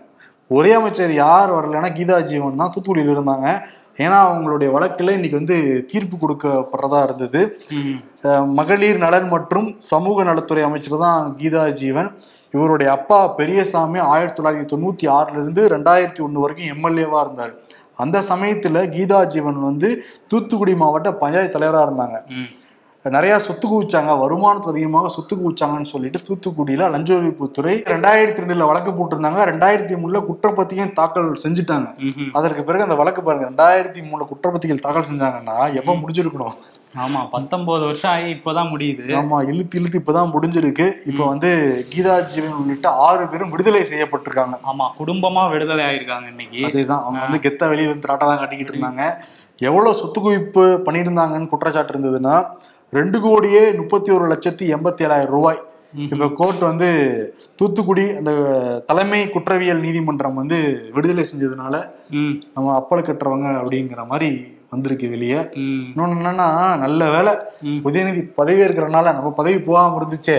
ஒரே 0.57 0.71
அமைச்சர் 0.77 1.11
யார் 1.23 1.49
வரலன்னா 1.55 1.89
கீதா 1.97 2.17
ஜீவன் 2.29 2.59
தான் 2.61 2.71
தூத்துக்குடியில் 2.73 3.13
இருந்தாங்க. 3.15 3.47
ஏன்னா 4.03 4.17
அவங்களுடைய 4.27 4.69
வழக்குல 4.75 5.13
இன்னைக்கு 5.17 5.39
வந்து 5.39 5.57
தீர்ப்பு 5.91 6.15
கொடுக்கப்படுறதா 6.21 6.99
இருந்தது. 7.07 7.41
மகளிர் 8.59 8.99
நலன் 9.05 9.27
மற்றும் 9.35 9.67
சமூக 9.91 10.23
நலத்துறை 10.29 10.63
அமைச்சர் 10.67 11.03
தான் 11.05 11.25
கீதா 11.41 11.63
ஜீவன். 11.81 12.09
இவருடைய 12.55 12.89
அப்பா 12.97 13.19
பெரியசாமி 13.39 13.99
ஆயிரத்தி 14.13 14.37
தொள்ளாயிரத்தி 14.37 14.71
தொண்ணூத்தி 14.73 15.07
ஆறுல 15.17 15.41
இருந்து 15.43 15.63
ரெண்டாயிரத்தி 15.75 16.23
ஒண்ணு 16.27 16.43
வரைக்கும் 16.43 16.71
எம்எல்ஏவா 16.75 17.19
இருந்தார். 17.25 17.53
அந்த 18.03 18.17
சமயத்துல 18.31 18.83
கீதா 18.95 19.19
ஜீவன் 19.33 19.59
வந்து 19.69 19.89
தூத்துக்குடி 20.31 20.75
மாவட்ட 20.83 21.11
பஞ்சாயத்து 21.23 21.57
தலைவரா 21.57 21.83
இருந்தாங்க. 21.87 22.17
நிறைய 23.05 23.33
சொத்து 23.43 23.65
குவிச்சாங்க 23.67 24.13
வருமானத்துக்கு 24.21 24.73
அதிகமாக 24.73 25.09
சொத்து 25.13 25.33
குவிச்சாங்கன்னு 25.35 25.91
சொல்லிட்டு 25.91 26.19
தூத்துக்குடியில 26.27 26.87
லஞ்ச 26.93 27.09
ஒழிப்புத்துறை 27.17 27.73
ரெண்டாயிரத்தி 27.91 28.41
ரெண்டுல 28.41 28.65
வழக்கு 28.69 28.91
போட்டிருந்தாங்க. 28.97 29.43
ரெண்டாயிரத்தி 29.51 29.95
மூணுல 30.01 30.19
குற்றப்பத்திரிகையும் 30.29 30.97
தாக்கல் 30.97 31.29
செஞ்சுட்டாங்க. 31.43 31.87
அதற்கு 32.37 32.63
பிறகு 32.67 32.85
அந்த 32.87 32.97
வழக்கு 33.01 33.21
பாருங்க 33.27 33.47
ரெண்டாயிரத்தி 33.49 34.01
மூணுல 34.07 34.27
குற்றப்பத்திரிகைகள் 34.31 34.85
தாக்கல் 34.87 35.09
செஞ்சாங்கன்னா 35.11 35.57
எப்ப 35.81 35.95
முடிஞ்சிருக்கணும்? 36.01 36.57
ஆமா 37.03 37.19
பத்தொன்பது 37.33 37.83
வருஷம் 37.87 38.11
ஆகி 38.13 38.29
இப்பதான் 38.35 38.71
முடியுது. 38.73 39.05
ஆமா 39.19 39.37
இழுத்து 39.49 39.77
இழுத்து 39.79 39.99
இப்பதான் 40.01 40.31
முடிஞ்சிருக்கு. 40.35 40.87
இப்ப 41.09 41.21
வந்து 41.31 41.49
கீதா 41.91 42.15
ஜீவன் 42.33 42.57
உள்ளிட்ட 42.61 42.89
ஆறு 43.07 43.25
பேரும் 43.33 43.51
விடுதலை 43.53 43.83
செய்யப்பட்டிருக்காங்க. 43.91 44.57
ஆமா 44.71 44.87
குடும்பமா 45.01 45.43
விடுதலை 45.53 45.83
ஆயிருக்காங்க 45.89 46.27
இன்னைக்கு. 46.33 46.63
அதேதான் 46.69 47.03
அவங்க 47.05 47.21
வந்து 47.27 47.43
கெத்த 47.45 47.69
வெளியே 47.73 47.89
வந்து 47.91 48.05
திராட்டா 48.07 48.27
தான் 48.31 48.41
காட்டிக்கிட்டு 48.41 48.75
இருந்தாங்க. 48.75 49.05
எவ்வளவு 49.69 49.99
சொத்து 50.01 50.19
குவிப்பு 50.25 50.65
பண்ணியிருந்தாங்கன்னு 50.87 51.51
குற்றச்சாட்டு 51.53 51.93
இருந்ததுன்னா 51.95 52.35
ரெண்டு 52.93 53.21
கோடியே 53.21 53.71
முப்பத்தி 53.71 54.11
ஒரு 54.11 54.25
லட்சத்தி 54.27 54.65
எண்பத்தி 54.75 55.01
ஏழாயிரம் 55.07 55.35
ரூபாய் 55.37 55.59
இப்ப 55.95 56.27
கோர்ட் 56.29 56.59
வந்து 56.59 56.87
தூத்துக்குடி 57.55 58.03
அந்த 58.11 58.31
தலைமை 58.85 59.29
குற்றவியல் 59.29 59.79
நீதிமன்றம் 59.79 60.35
வந்து 60.35 60.57
விடுதலை 60.93 61.25
செஞ்சதுனால. 61.31 61.75
நம்ம 62.53 62.73
அப்பல் 62.75 63.01
கட்டுறவங்க 63.01 63.49
அப்படிங்கிற 63.59 64.07
மாதிரி 64.07 64.29
வந்திருக்கு 64.69 65.09
வெளியே. 65.09 65.35
இன்னொன்னு 65.35 66.17
என்னன்னா 66.17 66.77
நல்ல 66.77 67.09
வேலை. 67.09 67.33
உதயநிதி 67.83 68.21
பதவி 68.35 68.61
இருக்கிறனால 68.61 69.03
நம்ம 69.03 69.31
பதவி 69.31 69.59
போகாம 69.59 70.03
இருந்துச்சே. 70.03 70.37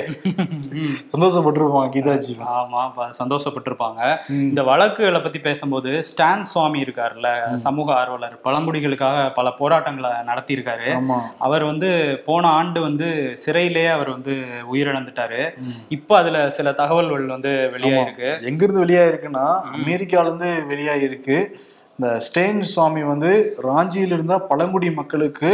சந்தோஷப்பட்டிருப்பாங்க 1.17 1.89
கீதாஜி. 1.89 2.37
ஆமா 2.49 2.93
ப- 2.95 3.11
சந்தோஷப்பட்டிருப்பாங்க. 3.25 4.17
இந்த 4.29 4.63
வழக்குகளை 4.63 5.21
பத்தி 5.21 5.39
பேசும்போது 5.39 6.05
ஸ்டான் 6.05 6.45
சுவாமி 6.45 6.83
இருக்காருல்ல 6.83 7.55
சமூக 7.55 7.95
ஆர்வலர் 7.95 8.41
பழங்குடிகளுக்காக 8.45 9.35
பல 9.35 9.51
போராட்டங்களை 9.51 10.11
நடத்தியிருக்காரு. 10.11 10.93
அவர் 11.39 11.65
வந்து 11.65 12.23
போன 12.25 12.49
ஆண்டு 12.49 12.81
வந்து 12.81 13.39
சிறையிலேயே 13.47 13.89
அவர் 13.89 14.11
வந்து 14.11 14.45
உயிரிழந்துட்டாரு. 14.73 15.51
இப்போ 15.89 16.17
அதுல 16.17 16.51
சில 16.51 16.73
தகவல்கள் 16.73 17.27
வந்து 17.27 17.71
வெளியாயிருக்கு. 17.73 18.43
எங்க 18.43 18.65
இருந்து 18.65 18.85
வெளியாயிருக்குன்னா 18.85 19.61
அமெரிக்கால 19.77 20.21
இருந்து 20.21 20.63
வெளியாயிருக்கு. 20.69 21.69
இந்த 22.01 22.11
ஸ்டெயின் 22.27 22.61
சுவாமி 22.69 23.01
வந்து 23.11 23.31
ராஞ்சியில 23.65 24.15
இருந்த 24.17 24.35
பழங்குடி 24.51 24.89
மக்களுக்கு 24.99 25.51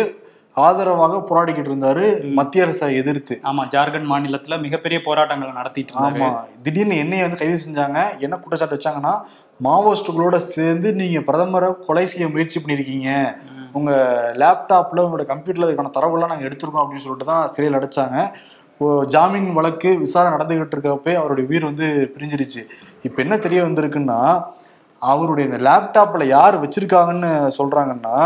ஆதரவாக 0.64 1.14
போராடிக்கிட்டு 1.28 1.70
இருந்தாரு 1.70 2.04
மத்திய 2.36 2.64
அரசை 2.66 2.88
எதிர்த்து. 3.00 3.34
ஆமா 3.50 3.62
ஜார்க்கண்ட் 3.72 4.08
மாநிலத்துல 4.10 4.56
மிகப்பெரிய 4.64 4.98
போராட்டங்களை 5.06 5.52
நடத்திட்டு 5.58 5.96
ஆமா 6.02 6.28
திடீர்னு 6.66 6.96
என்னைய 7.04 7.24
வந்து 7.26 7.40
கைது 7.40 7.56
செஞ்சாங்க 7.64 7.98
என்ன 8.26 8.36
குற்றச்சாட்டு 8.42 8.76
வச்சாங்கன்னா 8.76 9.14
மாவோயிஸ்டுகளோட 9.66 10.38
சேர்ந்து 10.52 10.90
நீங்க 11.00 11.20
பிரதமரை 11.30 11.70
கொலை 11.88 12.04
செய்ய 12.12 12.28
முயற்சி 12.34 12.60
பண்ணிருக்கீங்க. 12.62 13.08
உங்க 13.78 13.90
லேப்டாப்ல 14.42 15.04
உங்களோட 15.06 15.26
கம்ப்யூட்டர்ல 15.32 15.68
இதுக்கான 15.68 15.92
தரவுலாம் 15.98 16.32
நாங்க 16.32 16.48
எடுத்திருக்கோம் 16.48 16.84
அப்படின்னு 16.84 17.04
சொல்லிட்டு 17.06 17.30
தான் 17.32 17.50
சிறையில் 17.54 17.78
அடைச்சாங்க. 17.80 18.18
ஜாமீன் 19.16 19.50
வழக்கு 19.58 19.90
விசாரணை 20.04 20.32
நடந்துகிட்டு 20.36 20.76
இருக்கப்பே 20.78 21.14
அவருடைய 21.22 21.46
உயிர் 21.50 21.68
வந்து 21.70 21.88
பிரிஞ்சிருச்சு. 22.14 22.62
இப்போ 23.08 23.20
என்ன 23.26 23.38
தெரிய 23.46 23.60
வந்திருக்குன்னா 23.66 24.20
அவருடைய 25.02 25.44
இந்த 25.48 25.60
லேப்டாப்பில் 25.62 26.24
யார் 26.28 26.56
வச்சுருக்காங்கன்னு 26.56 27.32
சொல்கிறாங்கன்னா 27.58 28.16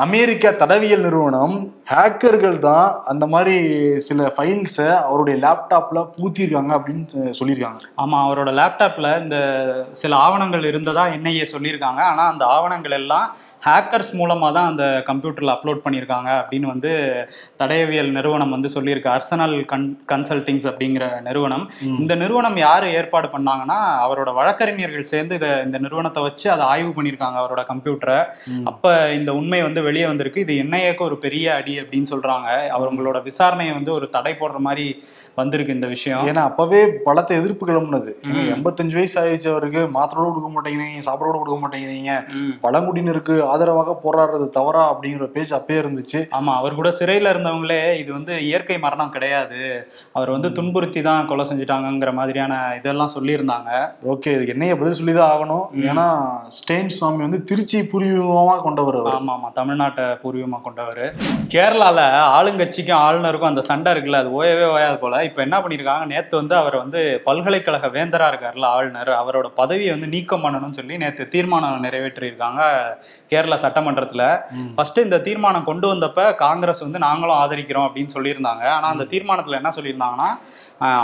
அமெரிக்க 0.00 0.50
தடவியல் 0.58 1.04
நிறுவனம் 1.04 1.56
ஹேக்கர்கள் 1.90 2.56
தான் 2.68 2.86
அந்த 3.10 3.24
மாதிரி 3.32 3.56
சில 4.06 4.28
ஃபைல்ஸை 4.36 4.86
அவருடைய 5.08 5.34
லேப்டாப்ல 5.42 5.98
பூத்திருக்காங்க 6.14 6.72
அப்படின்னு 6.78 7.34
சொல்லியிருக்காங்க. 7.38 7.80
ஆமா 8.02 8.16
அவரோட 8.26 8.50
லேப்டாப்ல 8.58 9.10
இந்த 9.24 9.36
சில 10.00 10.12
ஆவணங்கள் 10.26 10.64
இருந்ததா 10.70 11.04
என்ஐஏ 11.16 11.44
சொல்லியிருக்காங்க. 11.52 12.00
ஆனா 12.12 12.24
அந்த 12.32 12.44
ஆவணங்கள் 12.54 12.96
எல்லாம் 13.00 13.26
ஹேக்கர்ஸ் 13.66 14.10
மூலமா 14.20 14.48
தான் 14.56 14.70
அந்த 14.70 14.84
கம்ப்யூட்டர்ல 15.10 15.54
அப்லோட் 15.54 15.84
பண்ணியிருக்காங்க 15.84 16.30
அப்படின்னு 16.40 16.68
வந்து 16.72 16.90
தடயவியல் 17.60 18.10
நிறுவனம் 18.16 18.54
வந்து 18.56 18.68
சொல்லியிருக்கு. 18.76 19.10
அர்சனல் 19.16 19.56
கன் 19.74 19.86
கன்சல்டிங்ஸ் 20.14 20.68
அப்படிங்கிற 20.72 21.04
நிறுவனம். 21.28 21.64
இந்த 22.00 22.16
நிறுவனம் 22.24 22.58
யார் 22.64 22.88
ஏற்பாடு 22.98 23.30
பண்ணாங்கன்னா 23.36 23.78
அவரோட 24.04 24.32
வழக்கறிஞர்கள் 24.40 25.10
சேர்ந்து 25.12 25.40
இதை 25.40 25.52
இந்த 25.68 25.78
நிறுவனத்தை 25.86 26.22
வச்சு 26.28 26.46
அதை 26.56 26.66
ஆய்வு 26.72 26.92
பண்ணியிருக்காங்க 26.98 27.40
அவரோட 27.44 27.64
கம்ப்யூட்டரை 27.72 28.18
அப்ப 28.72 28.94
இந்த 29.20 29.30
உண்மை 29.40 29.62
வந்து 29.68 29.80
வெளியே 29.90 30.08
வந்திருக்கு. 30.12 30.44
இது 30.46 30.60
என்ஐஏக்கு 30.66 31.08
ஒரு 31.10 31.18
பெரிய 31.26 31.46
அடி 31.60 31.74
அப்படின்னு 31.80 32.06
சொல்றாங்க. 32.10 32.48
அவங்களோட 32.78 33.28
விசாரணையை 33.28 33.72
வந்து 33.72 33.92
ஒரு 33.92 34.08
தடை 34.08 34.32
போடுற 34.32 34.58
மாதிரி 34.58 35.04
வந்திருக்கு 35.40 35.76
இந்த 35.76 35.88
விஷயம். 35.94 36.22
ஏன்னா 36.30 36.42
அப்பவே 36.50 36.80
பலத்த 37.06 37.30
எதிர்ப்பு 37.40 37.64
கிளம்புனது. 37.70 38.12
எண்பத்தஞ்சு 38.54 38.96
வயசு 38.98 39.16
ஆயிடுச்சு 39.22 39.48
அவருக்கு 39.54 39.82
மாத்திரோட 39.96 40.28
கொடுக்க 40.30 40.50
மாட்டேங்கிறீங்க 40.54 41.02
சாப்பிடோட 41.08 41.36
கொடுக்க 41.40 41.58
மாட்டேங்கிறீங்க. 41.62 42.12
பழங்குடியினருக்கு 42.64 43.34
ஆதரவாக 43.52 43.96
போராடுறது 44.04 44.46
தவறா 44.58 44.84
அப்படிங்கிற 44.92 45.28
பேச்சு 45.34 45.54
அப்பயே 45.58 45.80
இருந்துச்சு. 45.82 46.20
ஆமா 46.38 46.54
அவர் 46.60 46.78
கூட 46.80 46.90
சிறையில 47.00 47.32
இருந்தவங்களே 47.34 47.80
இது 48.02 48.10
வந்து 48.18 48.32
இயற்கை 48.48 48.78
மரணம் 48.86 49.12
கிடையாது. 49.16 49.60
அவர் 50.16 50.34
வந்து 50.36 50.50
துன்புறுத்தி 50.58 51.02
தான் 51.08 51.28
கொலை 51.32 51.46
செஞ்சுட்டாங்கங்கிற 51.50 52.12
மாதிரியான 52.20 52.54
இதெல்லாம் 52.78 53.14
சொல்லியிருந்தாங்க. 53.16 53.70
ஓகே 54.14 54.34
இதுக்கு 54.36 54.54
என்னைய 54.56 54.76
பதில் 54.80 54.98
சொல்லிதான் 55.00 55.32
ஆகணும். 55.34 55.66
ஏன்னா 55.90 56.06
ஸ்டெயின் 56.58 56.94
சுவாமி 56.96 57.22
வந்து 57.26 57.40
திருச்சி 57.50 57.80
பூர்வீகமா 57.92 58.56
கொண்டவர் 58.66 59.00
ஆமா 59.16 59.32
ஆமா 59.36 59.50
தமிழ்நாட்டை 59.60 60.06
பூர்வீகமா 60.22 60.60
கொண்டவர். 60.66 61.04
கேரளால 61.54 62.00
ஆளுங்கட்சிக்கும் 62.38 63.02
ஆளுநருக்கும் 63.04 63.52
அந்த 63.52 63.62
சண்டை 63.70 63.92
இருக்குல்ல 63.94 64.22
அது 64.22 64.36
ஓயவே 64.40 64.66
ஓயாது 64.74 64.98
போல. 65.04 65.24
இப்ப 65.28 65.42
என்ன 65.46 65.56
பண்ணிருக்காங்க? 65.58 66.06
நேத்து 66.12 66.34
வந்து 66.36 66.54
அவர் 66.56 66.76
வந்து 66.82 67.00
பல்கலைக்கழக 67.24 67.90
வேந்தரா 67.96 68.26
இருக்காருல்ல 68.32 68.66
ஆளுநர். 68.76 69.10
அவரோட 69.20 69.48
பதவியை 69.60 69.92
வந்து 69.94 70.08
நீக்கம் 70.14 70.44
பண்ணணும்னு 70.44 70.78
சொல்லி 70.80 70.96
நேத்து 70.96 71.28
தீர்மானம் 71.28 71.84
நிறைவேற்றியிருக்காங்க 71.84 72.60
கேரளா 73.32 73.58
சட்டமன்றத்துல. 73.64 74.24
ஃபர்ஸ்ட் 74.76 75.04
இந்த 75.06 75.20
தீர்மானம் 75.28 75.68
கொண்டு 75.70 75.88
வந்தப்ப 75.94 76.28
காங்கிரஸ் 76.44 76.84
வந்து 76.86 76.98
நாங்களும் 77.06 77.40
ஆதரிக்கிறோம் 77.42 77.88
அப்படின்னு 77.88 78.14
சொல்லியிருந்தாங்க. 78.16 78.64
ஆனா 78.76 78.88
அந்த 78.94 79.06
தீர்மானத்துல 79.14 79.60
என்ன 79.60 79.72
சொல்லியிருந்தாங்கன்னா 79.78 80.30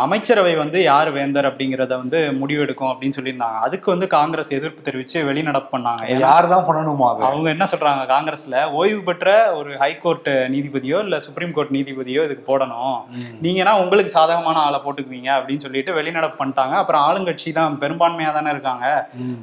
அமைச்சரவை 0.05 0.53
வந்து 0.61 0.79
யார் 0.83 1.09
வேந்தர் 1.17 1.47
அப்படிங்கிறத 1.49 1.93
வந்து 2.01 2.19
முடிவெடுக்கும் 2.41 2.91
அப்படின்னு 2.91 3.17
சொல்லியிருந்தாங்க. 3.19 3.59
அதுக்கு 3.67 3.89
வந்து 3.93 4.07
காங்கிரஸ் 4.15 4.51
எதிர்ப்பு 4.57 4.87
தெரிவிச்சு 4.89 5.19
வெளிநடப்பு 5.29 5.71
பண்ணாங்க. 5.75 6.09
யார் 6.25 6.49
தான் 6.53 6.67
பண்ணணுமா 6.67 7.09
அவங்க 7.29 7.49
என்ன 7.55 7.67
சொல்றாங்க 7.73 8.03
காங்கிரஸ்ல 8.13 8.59
ஓய்வு 8.81 9.01
பெற்ற 9.07 9.37
ஒரு 9.61 9.71
ஹைகோர்ட் 9.83 10.29
நீதிபதியோ 10.55 10.99
இல்ல 11.07 11.19
சுப்ரீம் 11.27 11.55
கோர்ட் 11.59 11.75
நீதிபதியோ 11.79 12.25
இதுக்கு 12.29 12.45
போடணும். 12.51 12.99
நீங்கன்னா 13.47 13.75
உங்களுக்கு 13.85 14.17
சாதகமான 14.19 14.61
ஆளை 14.67 14.81
போட்டுக்குவீங்க 14.85 15.33
அப்படின்னு 15.39 15.67
சொல்லிட்டு 15.67 15.97
வெளிநடப்பு 16.01 16.41
பண்ணிட்டாங்க. 16.43 16.77
அப்புறம் 16.83 17.05
ஆளுங்கட்சி 17.09 17.53
தான் 17.61 17.81
பெரும்பான்மையா 17.85 18.33
தானே 18.39 18.55
இருக்காங்க. 18.57 18.87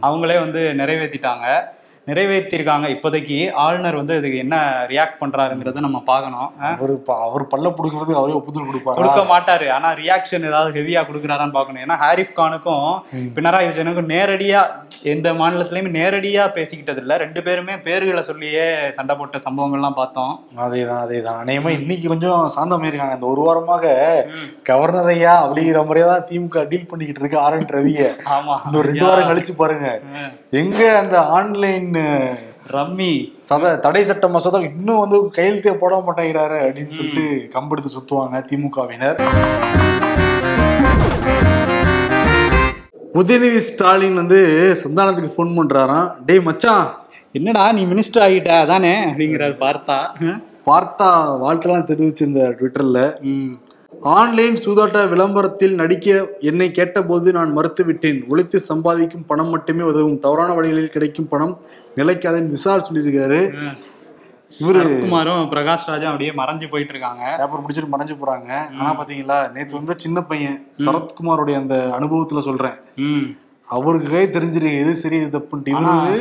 அவங்களே 0.08 0.40
வந்து 0.46 0.64
நிறைவேற்றிட்டாங்க 0.84 1.48
நிறைவேற்றிருக்காங்க. 2.10 2.88
இப்போதைக்கு 2.96 3.38
ஆளுநர் 3.66 4.00
வந்து 4.02 4.18
இதுக்கு 4.20 4.38
என்ன 4.46 4.58
ரியாக்ட் 4.92 5.20
பண்றாருங்கிறத 5.22 5.84
நம்ம 5.88 6.02
பார்க்கணும். 6.12 6.50
அவரு 6.70 6.96
அவர் 7.28 7.46
பல்ல 7.54 7.68
புடுக்கிறதுக்கு 7.78 8.22
அவரே 8.22 8.38
ஒப்புதல் 8.40 8.70
கொடுப்பாரா? 8.70 8.98
கொடுக்க 9.00 9.24
மாட்டாரு. 9.34 9.68
ஆனா 9.78 9.92
ரியாக்ஷன் 10.02 10.48
ஏதாவது 10.52 10.72
ஹெவியா 10.80 11.04
கொடுக்குறாரான்னு 11.10 11.58
பார்க்கணும். 11.58 11.84
ஏன்னா 11.86 11.98
ஹாரிஃப் 12.06 12.34
கானுக்கும் 12.42 12.88
பினராயி 13.38 13.68
விஜயனுக்கும் 13.70 14.12
நேரடியா 14.16 14.62
எந்த 15.14 15.28
மாநிலத்திலயுமே 15.42 15.92
நேரடியா 16.00 16.46
பேசிக்கிட்டது 16.58 17.02
இல்ல. 17.04 17.18
ரெண்டு 17.24 17.44
பேருமே 17.48 17.76
பேர்களை 17.88 18.24
சொல்லியே 18.30 18.66
சண்டை 18.98 19.14
போட்ட 19.16 19.38
சம்பவங்கள்லாம் 19.48 19.98
பார்த்தோம். 20.00 20.34
அதேதான் 20.66 21.04
அதேதான். 21.06 21.40
அநேகமா 21.44 21.72
இன்னைக்கு 21.80 22.08
கொஞ்சம் 22.14 22.42
சாந்தம் 22.56 22.88
இருக்காங்க. 22.90 23.18
இந்த 23.20 23.28
ஒரு 23.34 23.42
வாரமாக. 23.48 23.86
கவர்னர் 24.70 25.12
ஐயா 25.14 25.36
அப்படிங்கிற 25.46 25.82
முறையா 25.90 26.08
தான் 26.14 26.28
திமுக 26.30 26.66
டீல் 26.72 26.90
பண்ணிக்கிட்டு 26.92 27.24
இருக்கு. 27.24 27.40
ஆர் 27.46 27.58
என் 27.60 27.70
ரவிய. 27.78 28.04
ஆமா. 28.38 28.56
இன்னும் 28.66 28.88
ரெண்டு 28.90 29.06
வாரம் 29.08 29.30
கழிச்சு 29.30 29.56
பாருங்க. 29.62 29.88
எங்க 30.62 30.80
அந்த 31.02 31.18
ஆன்லைன் 31.38 31.90
ரம்மி. 32.74 33.12
சத 33.50 33.72
தடை 33.80 34.04
சட்ட 34.04 34.28
மசோதா 34.28 34.60
இன்னும் 34.60 35.00
வந்து 35.04 35.18
கையெழுத்தே 35.38 35.74
போட 35.82 35.94
மாட்டேங்கிறாரு 36.08 36.58
அப்படின்னு 36.66 36.96
சொல்லிட்டு 36.98 37.26
கம்பெடுத்து 37.56 37.92
சுத்துவாங்க 37.96 38.44
திமுகவினர். 38.50 39.20
உதயநிதி 43.22 43.62
ஸ்டாலின் 43.70 44.20
வந்து 44.22 44.40
சந்தானத்துக்கு 44.84 45.34
ஃபோன் 45.36 45.58
பண்றாராம். 45.60 46.10
டேய் 46.26 46.46
மச்சான். 46.50 46.86
என்னடா 47.32 47.72
நீ 47.72 47.82
மினிஸ்டர் 47.86 48.24
ஆகிட்ட 48.28 48.52
அதானே? 48.66 48.94
அப்படிங்கிறாரு 49.10 49.58
பார்த்தா. 49.66 49.98
பார்த்தா 50.70 51.10
வாழ்க்கைலாம் 51.44 51.90
தெரிவிச்சிருந்த 51.90 52.42
ட்விட்டர்ல. 52.60 53.02
ஆன்லைன் 54.02 54.58
சூதாட்ட 54.64 55.00
விளம்பரத்தில் 55.10 55.74
நடிக்க 55.80 56.28
என்னை 56.50 56.68
கேட்டபோது 56.72 57.32
நான் 57.38 57.56
மறுத்துவிட்டேன். 57.58 58.20
உழைத்து 58.32 58.60
சம்பாதிக்கும் 58.60 59.26
பணம் 59.28 59.50
மட்டுமே 59.50 59.84
உதவும். 59.92 60.20
தவறான 60.26 60.54
வழிகளில் 60.54 60.94
கிடைக்கும் 60.96 61.28
பணம் 61.28 61.54
நிலைக்காதன்னு 62.00 62.56
விசால் 62.58 62.86
சொல்லியிருக்காரு. 62.88 63.40
இவரு 64.62 64.80
சரத்குமாரும் 64.84 65.50
பிரகாஷ் 65.52 65.90
ராஜும் 65.90 66.12
அப்படியே 66.12 66.32
மறைஞ்சு 66.40 66.68
போயிட்டு 66.72 66.94
இருக்காங்க 66.96 67.24
பேப்பர் 67.40 67.64
பிடிச்சிட்டு 67.66 67.94
மறைஞ்சு 67.96 68.16
போறாங்க. 68.22 68.50
ஆனா 68.78 68.92
பாத்தீங்களா 69.00 69.38
நேத்து 69.56 69.80
வந்து 69.80 69.96
சின்ன 70.04 70.22
பையன் 70.32 70.58
சரத்குமாரோடைய 70.86 71.58
அந்த 71.62 71.76
அனுபவத்துல 71.98 72.42
சொல்றேன். 72.48 72.78
அவருக்கு 73.68 74.08
கை 74.14 74.26
தெரிஞ்சிருக்கு 74.36 74.82
எது 74.84 74.94
சரி 75.02 75.18
எது 75.24 75.34
தப்புன்ட்டு. 75.38 75.76
இவரு 75.82 76.20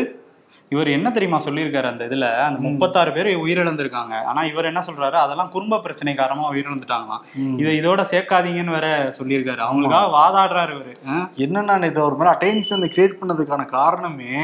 இவர் 0.72 0.88
என்ன 0.88 1.10
தெரியுமா 1.10 1.38
சொல்லியிருக்காரு 1.38 1.84
அந்த 1.84 2.04
இதுல? 2.04 2.26
அந்த 2.42 2.58
முப்பத்தாறு 2.64 3.10
பேர் 3.12 3.28
உயிரிழந்திருக்காங்க. 3.40 4.14
ஆனா 4.24 4.44
இவர் 4.44 4.64
என்ன 4.64 4.80
சொல்றாரு? 4.80 5.16
அதெல்லாம் 5.16 5.50
குடும்ப 5.50 5.78
பிரச்சனை 5.78 6.14
காரணமா 6.14 6.50
உயிரிழந்துட்டாங்களாம் 6.50 7.22
இதை 7.58 7.72
இதோட 7.78 8.02
சேர்க்காதீங்கன்னு 8.10 8.74
வேற 8.76 8.88
சொல்லியிருக்காரு. 9.18 9.60
அவங்களுக்காக 9.66 10.08
வாதாடுறாரு 10.14 10.72
இவரு? 10.74 10.92
என்னன்னா 11.38 11.76
இதை 11.84 12.02
ஒரு 12.02 12.16
மாதிரி 12.16 12.32
அட்டென்ஷன் 12.34 12.84
கிரியேட் 12.94 13.18
பண்ணதுக்கான 13.20 13.64
காரணமே. 13.70 14.34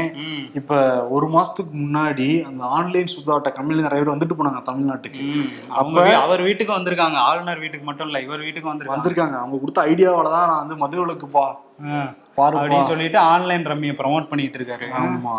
இப்ப 0.55 0.79
ஒரு 1.09 1.27
மாசத்துக்கு 1.27 1.75
முன்னாடி 1.83 2.29
அந்த 2.47 2.65
ஆன்லைன் 2.75 3.13
சுத்தாட்ட 3.15 3.53
கம்பெனில 3.53 3.83
நிறைய 3.83 4.03
பேர் 4.03 4.15
வந்துட்டு 4.15 4.39
போனாங்க 4.39 4.63
தமிழ்நாட்டுக்கு. 4.65 5.27
அவங்க 5.75 6.01
அவர் 6.21 6.43
வீட்டுக்கு 6.43 6.79
வந்திருக்காங்க. 6.79 7.19
ஆளுநர் 7.25 7.59
வீட்டுக்கு 7.59 7.87
மட்டும் 7.87 8.07
இல்ல 8.07 8.21
இவர் 8.21 8.39
வீட்டுக்கு 8.39 8.71
வந்திருக்காங்க. 8.71 8.97
வந்திருக்காங்க. 8.97 9.37
அவங்க 9.39 9.59
கொடுத்த 9.59 9.83
ஐடியாவால 9.87 10.31
தான் 10.31 10.49
நான் 10.49 10.63
வந்து 10.63 10.79
மதுவிலக்கு 10.85 11.29
பா 11.29 11.45
ஆ. 11.89 12.01
பாருப்பா. 12.39 12.61
அப்படின்னு 12.61 12.83
சொல்லிட்டு 12.85 13.19
ஆன்லைன் 13.31 13.67
ரம்மியை 13.67 13.97
ப்ரமோட் 13.97 14.29
பண்ணிட்டு 14.29 14.59
இருக்காரு. 14.61 14.89
ஆமா. 15.03 15.37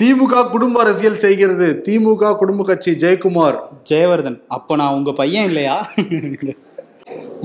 திமுக 0.00 0.50
குடும்ப 0.50 0.80
அரசியல் 0.80 1.22
செய்கிறது. 1.22 1.82
திமுக 1.86 2.36
குடும்ப 2.40 2.64
கட்சி 2.64 2.90
ஜெயக்குமார். 2.90 3.56
ஜெயவர்தன் 3.90 4.36
அப்ப 4.56 4.76
நான் 4.80 4.94
உங்க 4.98 5.12
பையன் 5.12 5.44
இல்லையா? 5.44 5.76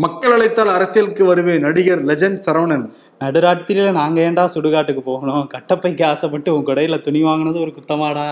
மக்கள் 0.03 0.31
அழைத்தால் 0.31 0.71
அரசியலுக்கு 0.75 1.25
வருவேன் 1.25 1.63
நடிகர் 1.65 2.03
லெஜண்ட் 2.05 2.43
சரவணன். 2.45 2.85
நடுராத்திரியில 3.23 3.91
நாங்க 3.91 4.21
ஏன்டா 4.21 4.45
சுடுகாட்டுக்கு 4.55 5.03
போகணும்? 5.09 5.49
கட்டப்பைக்கு 5.53 6.05
ஆசைப்பட்டு 6.11 6.55
உங்க 6.55 6.73
கடையில 6.73 6.99
துணி 7.01 7.23
வாங்கினது 7.23 7.59
ஒரு 7.59 7.73
குத்தமாடா. 7.77 8.27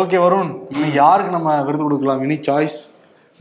ஓகே 0.00 0.18
வருண் 0.24 0.52
இன்னைக்கு 0.74 0.96
யாருக்கு 1.04 1.36
நம்ம 1.38 1.60
விருது 1.68 1.82
கொடுக்கலாம்? 1.82 2.22
இனி 2.22 2.38
சாய்ஸ் 2.48 2.80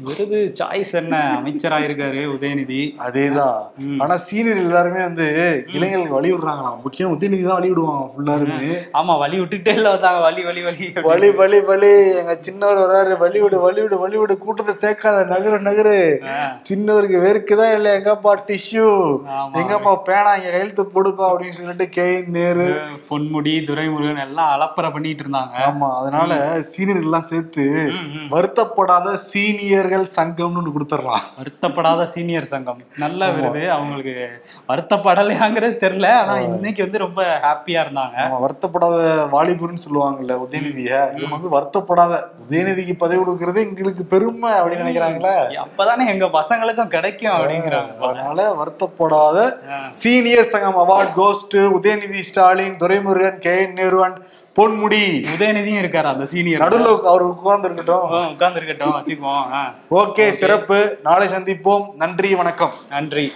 விருது 0.02 0.40
சாய்ஸ் 0.60 0.92
என்ன? 0.94 1.16
அமைச்சரா 1.38 1.78
இருக்காரு 1.86 2.22
உதயநிதி. 2.34 2.80
அதேதான். 3.06 3.58
ஆனா 4.02 4.16
சீனியர் 4.26 4.62
எல்லாருமே 4.64 5.02
வந்து 5.04 5.28
இளைஞர்களுக்கு 5.74 6.18
வழி 6.18 6.30
விடுறாங்களாம் 6.32 6.80
முக்கியம் 6.84 7.14
உதயநிதி 7.16 7.44
தான் 7.44 7.60
வழி 7.60 7.70
விடுவாங்க 7.72 8.06
ஃபுல்லாருமே 8.14 8.72
ஆமா 9.00 9.14
வலி 9.22 9.38
விட்டுக்கிட்டே 9.42 9.74
இல்ல 9.78 9.90
வந்தாங்க. 9.94 10.20
வலி 10.22 10.44
வலி 10.44 10.62
வலி. 10.68 10.88
வலி 11.10 11.30
வலி 11.40 11.60
வலி. 11.70 11.92
எங்க 12.22 12.36
சின்னவர் 12.42 12.82
வராரு 12.84 13.16
வழி 13.22 13.40
விடு 13.42 13.60
வழி 13.62 13.82
விடு 13.82 13.98
வழி 13.98 14.18
விடு. 14.18 14.36
கூட்டத்தை 14.44 14.76
சேர்க்காத. 14.84 15.18
நகரு 15.32 15.60
நகரு. 15.68 15.98
சின்னவருக்கு 16.70 17.20
வேர்க்குதான் 17.26 17.74
இல்ல. 17.78 17.90
எங்கப்பா 18.00 18.34
டிஷ்யூ. 18.50 18.88
எங்கப்பா 19.62 19.94
பேனா? 20.08 20.32
இங்க 20.38 20.50
கையெழுத்து 20.52 20.86
போடுப்பா 20.94 21.26
அப்படின்னு 21.30 21.58
சொல்லிட்டு 21.58 21.88
கே 21.92 22.08
நேரு. 22.36 22.68
பொன்முடி 23.10 23.54
துரைமுருகன் 23.68 24.24
எல்லாம் 24.26 24.52
அலப்பறை 24.56 24.92
பண்ணிட்டு 24.92 25.24
இருந்தாங்க. 25.24 25.56
ஆமா 25.68 25.90
அதனால 26.00 26.30
சீனியர் 26.72 27.04
எல்லாம் 27.04 27.28
சேர்த்து 27.30 27.64
ம், 27.94 28.08
ம். 28.16 28.28
சீனியர்கள் 29.92 30.16
சங்கம்னு 30.18 30.72
கொடுத்துடலாம். 30.76 31.24
வருத்தப்படாத 31.40 32.04
சீனியர் 32.04 32.50
சங்கம். 32.52 32.82
நல்ல 32.98 33.30
விருது. 33.30 33.72
அவங்களுக்கு 33.72 34.14
வருத்தப்படலையாங்கிறது 34.68 35.76
தெரியல. 35.84 36.10
ஆனா 36.12 36.36
இன்னைக்கு 36.40 36.82
வந்து 36.84 36.98
ரொம்ப 36.98 37.22
ஹாப்பியா 37.46 37.82
இருந்தாங்க. 37.86 38.18
வருத்தப்படாத 38.46 38.98
வாலிபர்னு 39.36 39.84
சொல்லுவாங்கல்ல 39.86 40.38
உதயநிதிய. 40.46 40.92
இவங்க 41.18 41.36
வந்து 41.36 41.52
வருத்தப்படாத 41.58 42.14
உதயநிதிக்கு 42.44 42.96
பதவி 42.98 43.22
கொடுக்கறது 43.22 43.60
எங்களுக்கு 43.68 44.06
பெருமை 44.06 44.52
அப்படின்னு 44.60 44.88
நினைக்கிறாங்களே. 44.88 45.36
அப்பதானே 45.66 46.06
எங்க 46.08 46.26
பசங்களுக்கும் 46.40 46.94
கிடைக்கும் 46.96 47.36
அப்படிங்கிறாங்க. 47.38 47.98
அதனால 48.10 48.50
வருத்தப்படாத. 48.62 49.38
சீனியர் 50.04 50.52
சங்கம் 50.56 50.82
award 50.84 51.16
goes 51.16 51.48
to 51.50 51.62
Udhayanidhi 51.80 52.22
Stalin 52.32 52.78
Duraimurugan 52.84 53.42
K 53.48 53.56
N 53.66 53.78
Nehru 53.82 54.00
and 54.06 54.18
Ponmudi. 54.56 55.26
உதயநிதியும் 55.36 55.82
இருக்காரு 55.82 56.04
அந்த 56.04 56.26
சீனியர் 56.26 56.62
நடுவுல 56.62 57.02
அவர் 57.02 57.22
உட்கார்ந்து 57.22 57.70
இருக்கட்டும் 57.72 58.32
உட்கார்ந்து 58.32 58.62
இருக்கட்டும் 58.62 59.04
வச்சுக்குவோம். 59.04 59.44
ஓகே. 59.92 60.30
சிறப்பு. 60.30 60.98
நாளை 61.04 61.28
சந்திப்போம். 61.28 61.86
நன்றி 61.96 62.36
வணக்கம். 62.36 62.72
நன்றி. 62.90 63.32